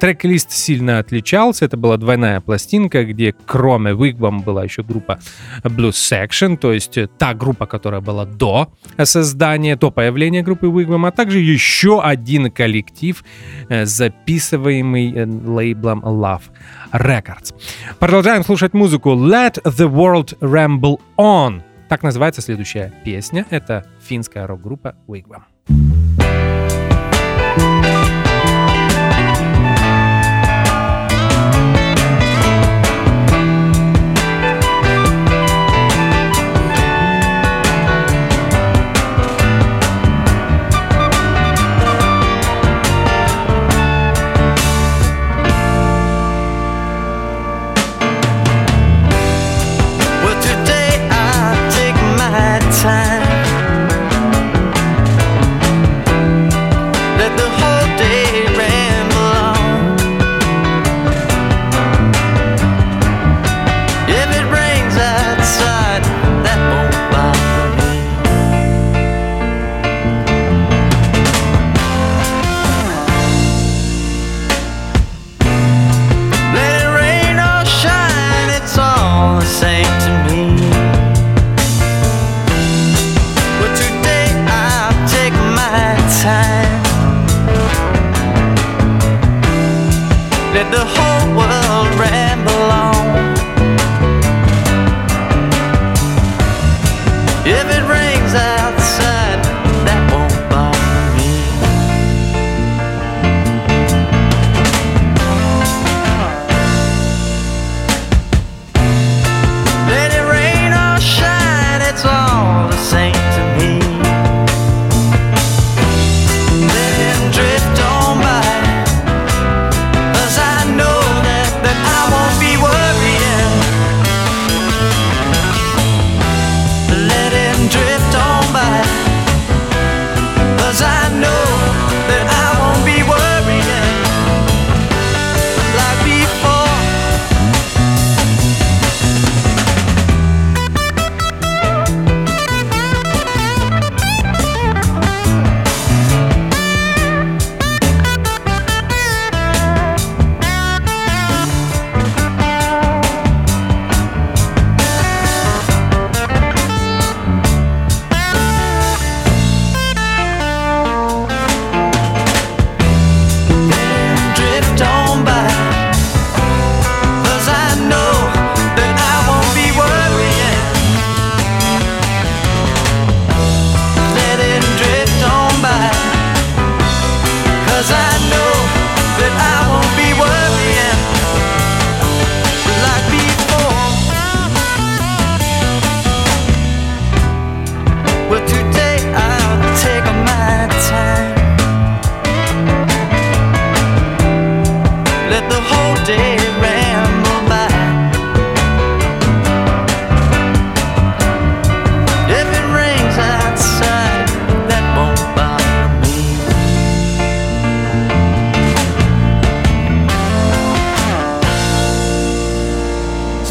трек-лист 0.00 0.50
сильно 0.50 0.98
отличался. 0.98 1.64
Это 1.64 1.76
была 1.76 1.96
двойная 1.96 2.40
пластинка, 2.40 3.04
где 3.04 3.34
кроме 3.46 3.92
Wigwam 3.92 4.42
была 4.42 4.64
еще 4.64 4.82
группа 4.82 5.18
Blues 5.62 5.90
Section, 5.90 6.56
то 6.56 6.72
есть 6.72 6.98
та 7.18 7.34
группа, 7.34 7.66
которая 7.66 8.00
была 8.00 8.24
до 8.24 8.72
создания, 9.04 9.76
до 9.76 9.90
появления 9.90 10.42
группы 10.42 10.66
Wigwam, 10.66 11.06
а 11.06 11.10
также 11.10 11.40
еще 11.40 12.00
один 12.02 12.50
коллектив, 12.50 13.24
э, 13.68 13.84
записываемый 13.84 15.12
э, 15.12 15.26
лейблом 15.26 16.00
Love 16.04 16.42
Records. 16.92 17.54
Продолжаем 17.98 18.44
слушать 18.44 18.74
музыку 18.74 19.10
Let 19.10 19.62
the 19.64 19.88
World 19.88 20.38
Ramble 20.40 21.00
On. 21.16 21.62
Так 21.88 22.02
называется 22.02 22.42
следующая 22.42 22.92
песня. 23.04 23.46
Это 23.50 23.86
финская 24.00 24.46
рок-группа 24.46 24.94
Wigwam. 25.08 25.42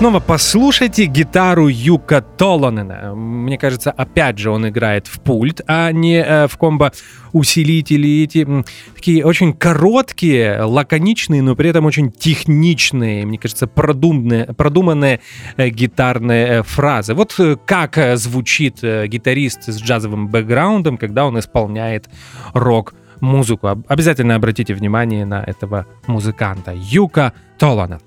Снова 0.08 0.22
послушайте 0.22 1.04
гитару 1.04 1.68
Юка 1.68 2.22
Толонена. 2.22 3.14
Мне 3.14 3.58
кажется, 3.58 3.92
опять 3.92 4.38
же, 4.38 4.52
он 4.52 4.70
играет 4.70 5.06
в 5.06 5.20
пульт, 5.20 5.60
а 5.68 5.92
не 5.92 6.24
э, 6.24 6.48
в 6.48 6.58
комбо-усилители. 6.58 8.24
Эти 8.24 8.48
такие 8.96 9.26
очень 9.26 9.52
короткие, 9.52 10.62
лаконичные, 10.62 11.42
но 11.42 11.58
при 11.58 11.72
этом 11.72 11.86
очень 11.86 12.10
техничные, 12.10 13.26
мне 13.26 13.38
кажется, 13.38 13.68
продуманные, 13.68 14.46
продуманные 14.54 15.20
э, 15.58 15.68
гитарные 15.68 16.48
э, 16.48 16.64
фразы. 16.64 17.14
Вот 17.14 17.38
как 17.66 18.00
звучит 18.16 18.82
гитарист 18.82 19.64
с 19.64 19.82
джазовым 19.82 20.30
бэкграундом, 20.30 20.98
когда 20.98 21.26
он 21.26 21.38
исполняет 21.38 22.08
рок 22.54 22.94
музыку. 23.22 23.84
Обязательно 23.88 24.36
обратите 24.36 24.74
внимание 24.74 25.26
на 25.26 25.44
этого 25.44 25.86
музыканта 26.08 26.74
Юка 26.76 27.34
Толана. 27.58 28.00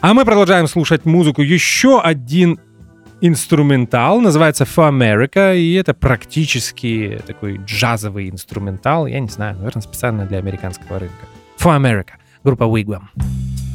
А 0.00 0.14
мы 0.14 0.24
продолжаем 0.24 0.66
слушать 0.66 1.04
музыку. 1.04 1.42
Еще 1.42 2.00
один 2.00 2.58
инструментал, 3.20 4.20
называется 4.20 4.64
For 4.64 4.88
America, 4.90 5.56
и 5.56 5.74
это 5.74 5.92
практически 5.92 7.20
такой 7.26 7.60
джазовый 7.64 8.30
инструментал, 8.30 9.06
я 9.06 9.18
не 9.18 9.28
знаю, 9.28 9.56
наверное, 9.56 9.82
специально 9.82 10.24
для 10.24 10.38
американского 10.38 11.00
рынка. 11.00 11.26
For 11.58 11.76
America, 11.76 12.12
группа 12.44 12.64
Wigwam. 12.64 13.02
for 13.16 13.67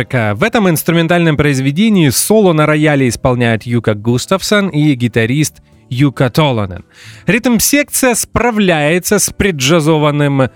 America. 0.00 0.34
В 0.34 0.42
этом 0.42 0.68
инструментальном 0.68 1.36
произведении 1.36 2.08
соло 2.10 2.52
на 2.52 2.66
рояле 2.66 3.08
исполняет 3.08 3.64
Юка 3.64 3.94
Густавсон 3.94 4.68
и 4.68 4.94
гитарист 4.94 5.62
Юка 5.88 6.30
Толанен. 6.30 6.84
Ритм-секция 7.26 8.14
справляется 8.14 9.18
с 9.18 9.30
преджазованным 9.30 10.42
э, 10.42 10.50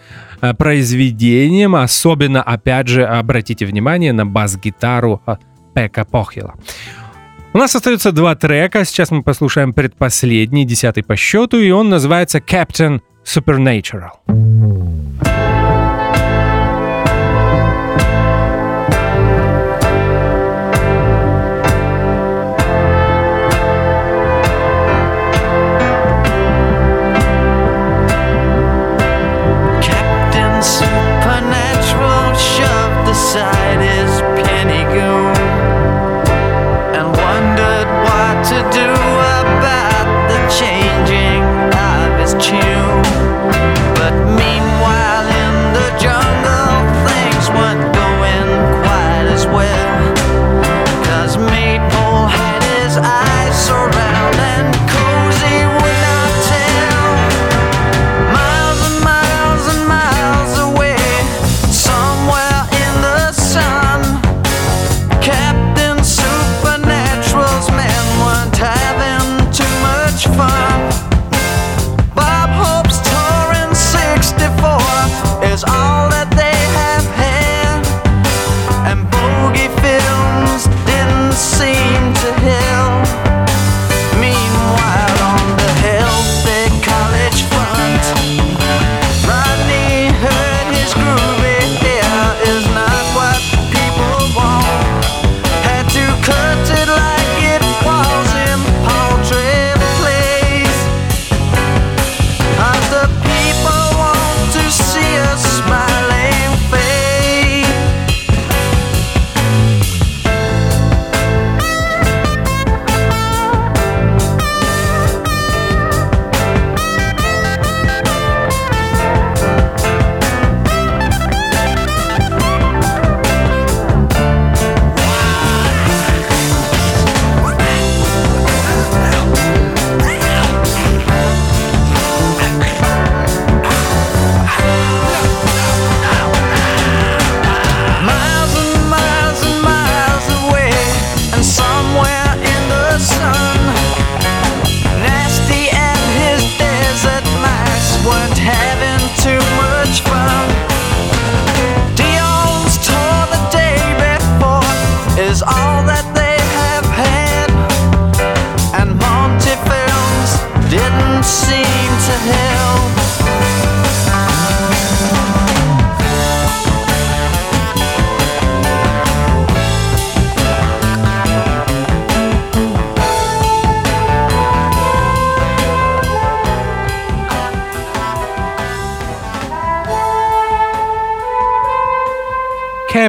произведением, 0.57 1.75
особенно, 1.75 2.43
опять 2.43 2.89
же, 2.89 3.05
обратите 3.05 3.67
внимание 3.67 4.13
на 4.13 4.25
бас-гитару 4.27 5.23
э, 5.27 5.37
Пека 5.75 6.05
Похила. 6.05 6.55
У 7.53 7.59
нас 7.59 7.75
остается 7.75 8.13
два 8.13 8.35
трека, 8.35 8.85
сейчас 8.85 9.11
мы 9.11 9.23
послушаем 9.23 9.73
предпоследний, 9.73 10.65
десятый 10.65 11.03
по 11.03 11.17
счету, 11.17 11.59
и 11.59 11.71
он 11.71 11.89
называется 11.89 12.39
Captain 12.39 13.01
Supernatural. 13.25 14.11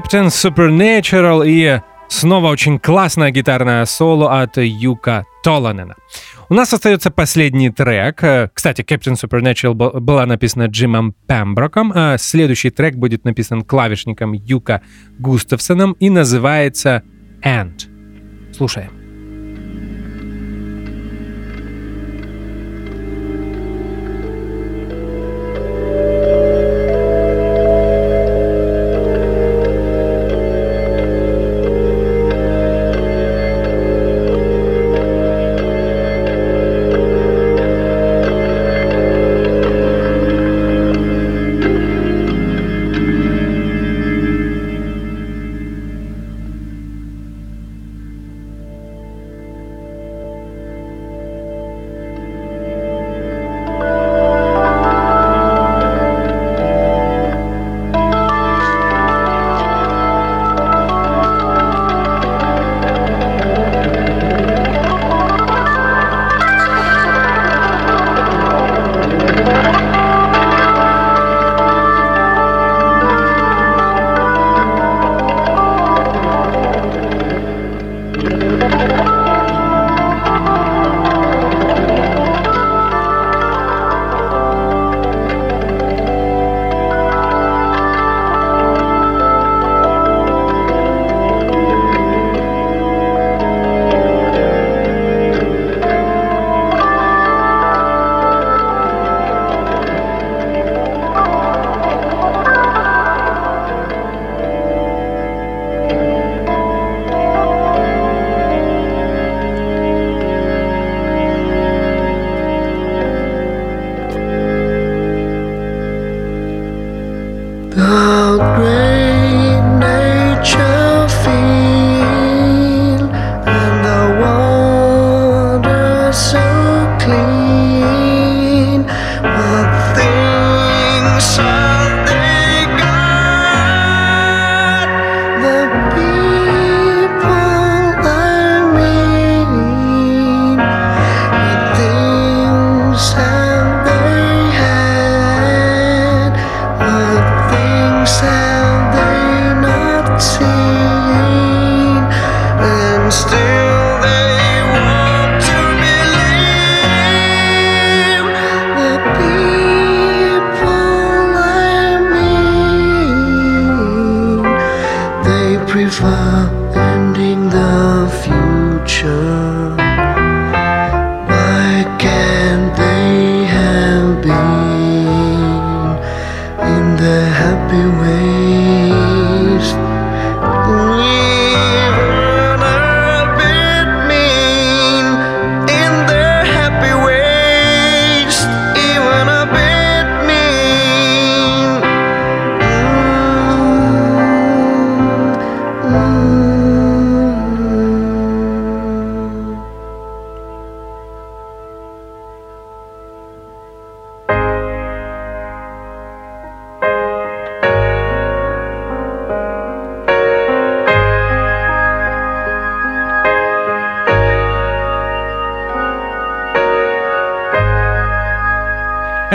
Captain 0.05 0.27
Supernatural 0.27 1.43
и 1.47 1.81
снова 2.09 2.49
очень 2.49 2.77
классное 2.77 3.31
гитарное 3.31 3.83
соло 3.85 4.39
от 4.39 4.57
Юка 4.57 5.25
Толанена. 5.43 5.95
У 6.47 6.53
нас 6.53 6.71
остается 6.71 7.09
последний 7.09 7.71
трек. 7.71 8.21
Кстати, 8.53 8.81
Captain 8.81 9.15
Supernatural 9.15 9.73
была 9.73 10.27
написана 10.27 10.67
Джимом 10.67 11.15
Пемброком, 11.27 11.91
а 11.95 12.19
следующий 12.19 12.69
трек 12.69 12.97
будет 12.97 13.25
написан 13.25 13.63
клавишником 13.63 14.33
Юка 14.33 14.83
Густавсоном 15.17 15.93
и 15.93 16.11
называется 16.11 17.01
End. 17.41 17.87
Слушаем. 18.53 19.04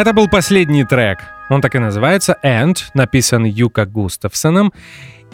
Это 0.01 0.15
был 0.15 0.29
последний 0.29 0.87
трек. 0.87 1.19
Он 1.51 1.61
так 1.61 1.75
и 1.75 1.79
называется 1.79 2.39
«End», 2.43 2.85
написан 2.95 3.45
Юка 3.45 3.85
Густавсоном. 3.85 4.73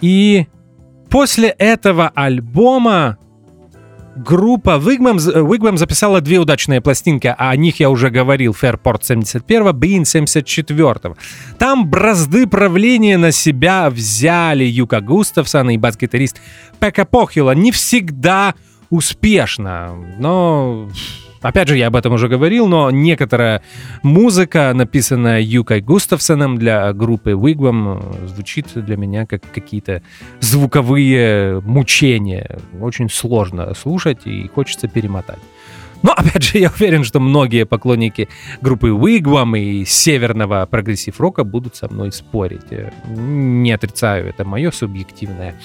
И 0.00 0.48
после 1.08 1.50
этого 1.50 2.10
альбома 2.16 3.16
группа 4.16 4.70
Wigwam, 4.70 5.18
Wigwam 5.18 5.76
записала 5.76 6.20
две 6.20 6.40
удачные 6.40 6.80
пластинки, 6.80 7.28
а 7.28 7.50
о 7.50 7.54
них 7.54 7.78
я 7.78 7.90
уже 7.90 8.10
говорил, 8.10 8.56
Fairport 8.60 9.04
71, 9.04 9.68
Bean 9.68 10.04
74. 10.04 11.14
Там 11.60 11.88
бразды 11.88 12.48
правления 12.48 13.18
на 13.18 13.30
себя 13.30 13.88
взяли 13.88 14.64
Юка 14.64 15.00
Густавсон 15.00 15.70
и 15.70 15.78
бас-гитарист 15.78 16.40
Пека 16.80 17.04
Похила. 17.04 17.52
Не 17.52 17.70
всегда 17.70 18.56
успешно, 18.90 19.94
но 20.18 20.88
Опять 21.46 21.68
же, 21.68 21.76
я 21.76 21.86
об 21.86 21.94
этом 21.94 22.12
уже 22.12 22.26
говорил, 22.26 22.66
но 22.66 22.90
некоторая 22.90 23.62
музыка, 24.02 24.72
написанная 24.74 25.40
Юкой 25.40 25.80
Густавсоном 25.80 26.58
для 26.58 26.92
группы 26.92 27.30
Wigwam, 27.30 28.26
звучит 28.26 28.66
для 28.74 28.96
меня 28.96 29.26
как 29.26 29.42
какие-то 29.54 30.02
звуковые 30.40 31.60
мучения. 31.60 32.58
Очень 32.80 33.08
сложно 33.08 33.72
слушать 33.74 34.26
и 34.26 34.50
хочется 34.52 34.88
перемотать. 34.88 35.38
Но, 36.06 36.12
опять 36.12 36.44
же, 36.44 36.58
я 36.58 36.70
уверен, 36.70 37.02
что 37.02 37.18
многие 37.18 37.66
поклонники 37.66 38.28
группы 38.60 38.90
Wigwam 38.90 39.58
и 39.58 39.84
северного 39.84 40.64
прогрессив-рока 40.64 41.42
будут 41.42 41.74
со 41.74 41.88
мной 41.92 42.12
спорить. 42.12 42.62
Не 43.08 43.72
отрицаю, 43.72 44.28
это 44.28 44.44
мое 44.44 44.70
субъективное 44.70 45.60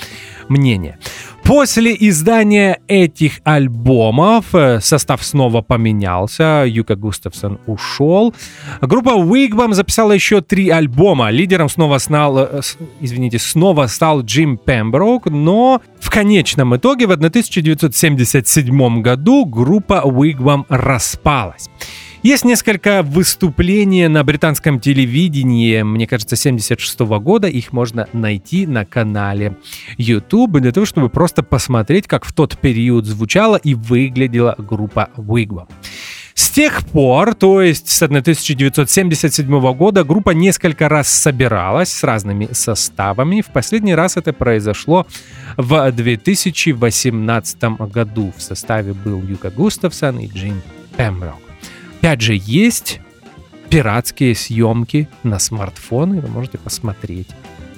мнение. 0.50 0.98
После 1.44 1.96
издания 2.00 2.80
этих 2.88 3.42
альбомов 3.44 4.56
э, 4.56 4.80
состав 4.80 5.24
снова 5.24 5.62
поменялся, 5.62 6.64
Юка 6.68 6.96
Густавсон 6.96 7.60
ушел. 7.68 8.34
Группа 8.82 9.10
Wigwam 9.10 9.74
записала 9.74 10.12
еще 10.12 10.42
три 10.42 10.70
альбома. 10.70 11.30
Лидером 11.30 11.70
снова 11.70 12.00
стал, 12.00 12.40
э, 12.40 12.62
извините, 13.00 13.38
снова 13.38 13.88
стал 13.88 14.22
Джим 14.22 14.58
Пемброк, 14.58 15.26
но 15.26 15.82
конечном 16.12 16.76
итоге 16.76 17.08
в 17.08 17.12
1977 17.12 19.02
году 19.02 19.46
группа 19.46 20.04
Wigwam 20.06 20.66
распалась. 20.70 21.70
Есть 22.22 22.46
несколько 22.46 23.02
выступлений 23.02 24.08
на 24.08 24.24
британском 24.24 24.80
телевидении, 24.80 25.82
мне 25.82 26.06
кажется, 26.06 26.36
76 26.36 27.00
-го 27.00 27.20
года. 27.20 27.48
Их 27.48 27.74
можно 27.74 28.08
найти 28.14 28.68
на 28.68 28.86
канале 28.86 29.58
YouTube 29.98 30.60
для 30.60 30.72
того, 30.72 30.86
чтобы 30.86 31.10
просто 31.10 31.42
посмотреть, 31.42 32.06
как 32.08 32.26
в 32.26 32.34
тот 32.34 32.60
период 32.60 33.06
звучала 33.06 33.56
и 33.56 33.74
выглядела 33.74 34.56
группа 34.60 35.10
Wigwam. 35.18 35.68
С 36.34 36.50
тех 36.50 36.86
пор, 36.88 37.36
то 37.36 37.62
есть 37.62 37.90
с 37.90 38.02
1977 38.02 39.74
года, 39.74 40.04
группа 40.04 40.32
несколько 40.32 40.90
раз 40.90 41.08
собиралась 41.08 41.92
с 41.92 42.04
разными 42.04 42.50
составами. 42.52 43.42
В 43.42 43.48
последний 43.48 43.96
раз 43.96 44.18
это 44.18 44.34
произошло 44.34 45.06
в 45.58 45.92
2018 45.92 47.64
году. 47.92 48.34
В 48.36 48.42
составе 48.42 48.94
был 48.94 49.22
Юка 49.22 49.50
Густавсон 49.52 50.20
и 50.20 50.28
Джим 50.28 50.62
Пемброк. 50.98 51.40
Опять 52.00 52.22
же, 52.22 52.34
есть 52.36 53.00
пиратские 53.70 54.36
съемки 54.36 55.08
на 55.24 55.40
смартфоны, 55.40 56.20
вы 56.20 56.28
можете 56.28 56.58
посмотреть 56.58 57.30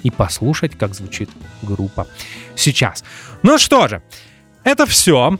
и 0.02 0.10
послушать, 0.10 0.76
как 0.76 0.94
звучит 0.94 1.30
группа 1.62 2.06
сейчас. 2.56 3.04
Ну 3.42 3.58
что 3.58 3.88
же, 3.88 4.02
это 4.64 4.86
все. 4.86 5.38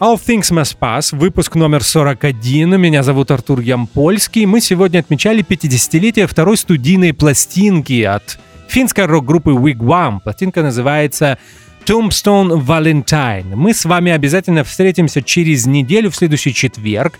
All 0.00 0.16
Things 0.16 0.50
Must 0.50 0.78
Pass, 0.80 1.14
выпуск 1.14 1.56
номер 1.56 1.84
41. 1.84 2.80
Меня 2.80 3.02
зовут 3.02 3.30
Артур 3.30 3.60
Ямпольский. 3.60 4.46
Мы 4.46 4.62
сегодня 4.62 5.00
отмечали 5.00 5.44
50-летие 5.44 6.26
второй 6.26 6.56
студийной 6.56 7.12
пластинки 7.12 8.02
от 8.04 8.38
финской 8.66 9.04
рок-группы 9.04 9.50
Wigwam. 9.50 10.20
Пластинка 10.20 10.62
называется 10.62 11.36
Tombstone 11.84 12.64
Valentine. 12.64 13.54
Мы 13.54 13.74
с 13.74 13.84
вами 13.84 14.10
обязательно 14.10 14.64
встретимся 14.64 15.20
через 15.20 15.66
неделю 15.66 16.10
в 16.10 16.16
следующий 16.16 16.54
четверг 16.54 17.18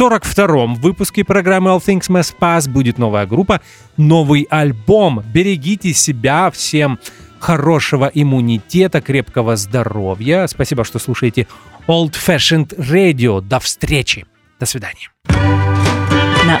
42-м 0.00 0.74
выпуске 0.76 1.24
программы 1.24 1.70
All 1.70 1.78
Things 1.80 2.08
Must 2.08 2.34
Pass 2.40 2.68
будет 2.68 2.98
новая 2.98 3.26
группа, 3.26 3.60
новый 3.96 4.46
альбом. 4.50 5.22
Берегите 5.32 5.92
себя, 5.92 6.50
всем 6.50 6.98
хорошего 7.38 8.10
иммунитета, 8.12 9.00
крепкого 9.00 9.54
здоровья. 9.56 10.46
Спасибо, 10.48 10.84
что 10.84 10.98
слушаете 10.98 11.46
Old 11.86 12.14
Fashioned 12.14 12.76
Radio. 12.76 13.40
До 13.40 13.60
встречи. 13.60 14.26
До 14.58 14.66
свидания. 14.66 15.10
На 15.28 16.60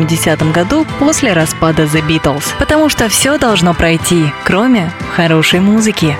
1970 0.03 0.51
году 0.51 0.85
после 0.99 1.33
распада 1.33 1.83
The 1.83 2.05
Beatles. 2.07 2.45
Потому 2.59 2.89
что 2.89 3.07
все 3.09 3.37
должно 3.37 3.73
пройти, 3.73 4.25
кроме 4.43 4.91
хорошей 5.15 5.59
музыки. 5.59 6.15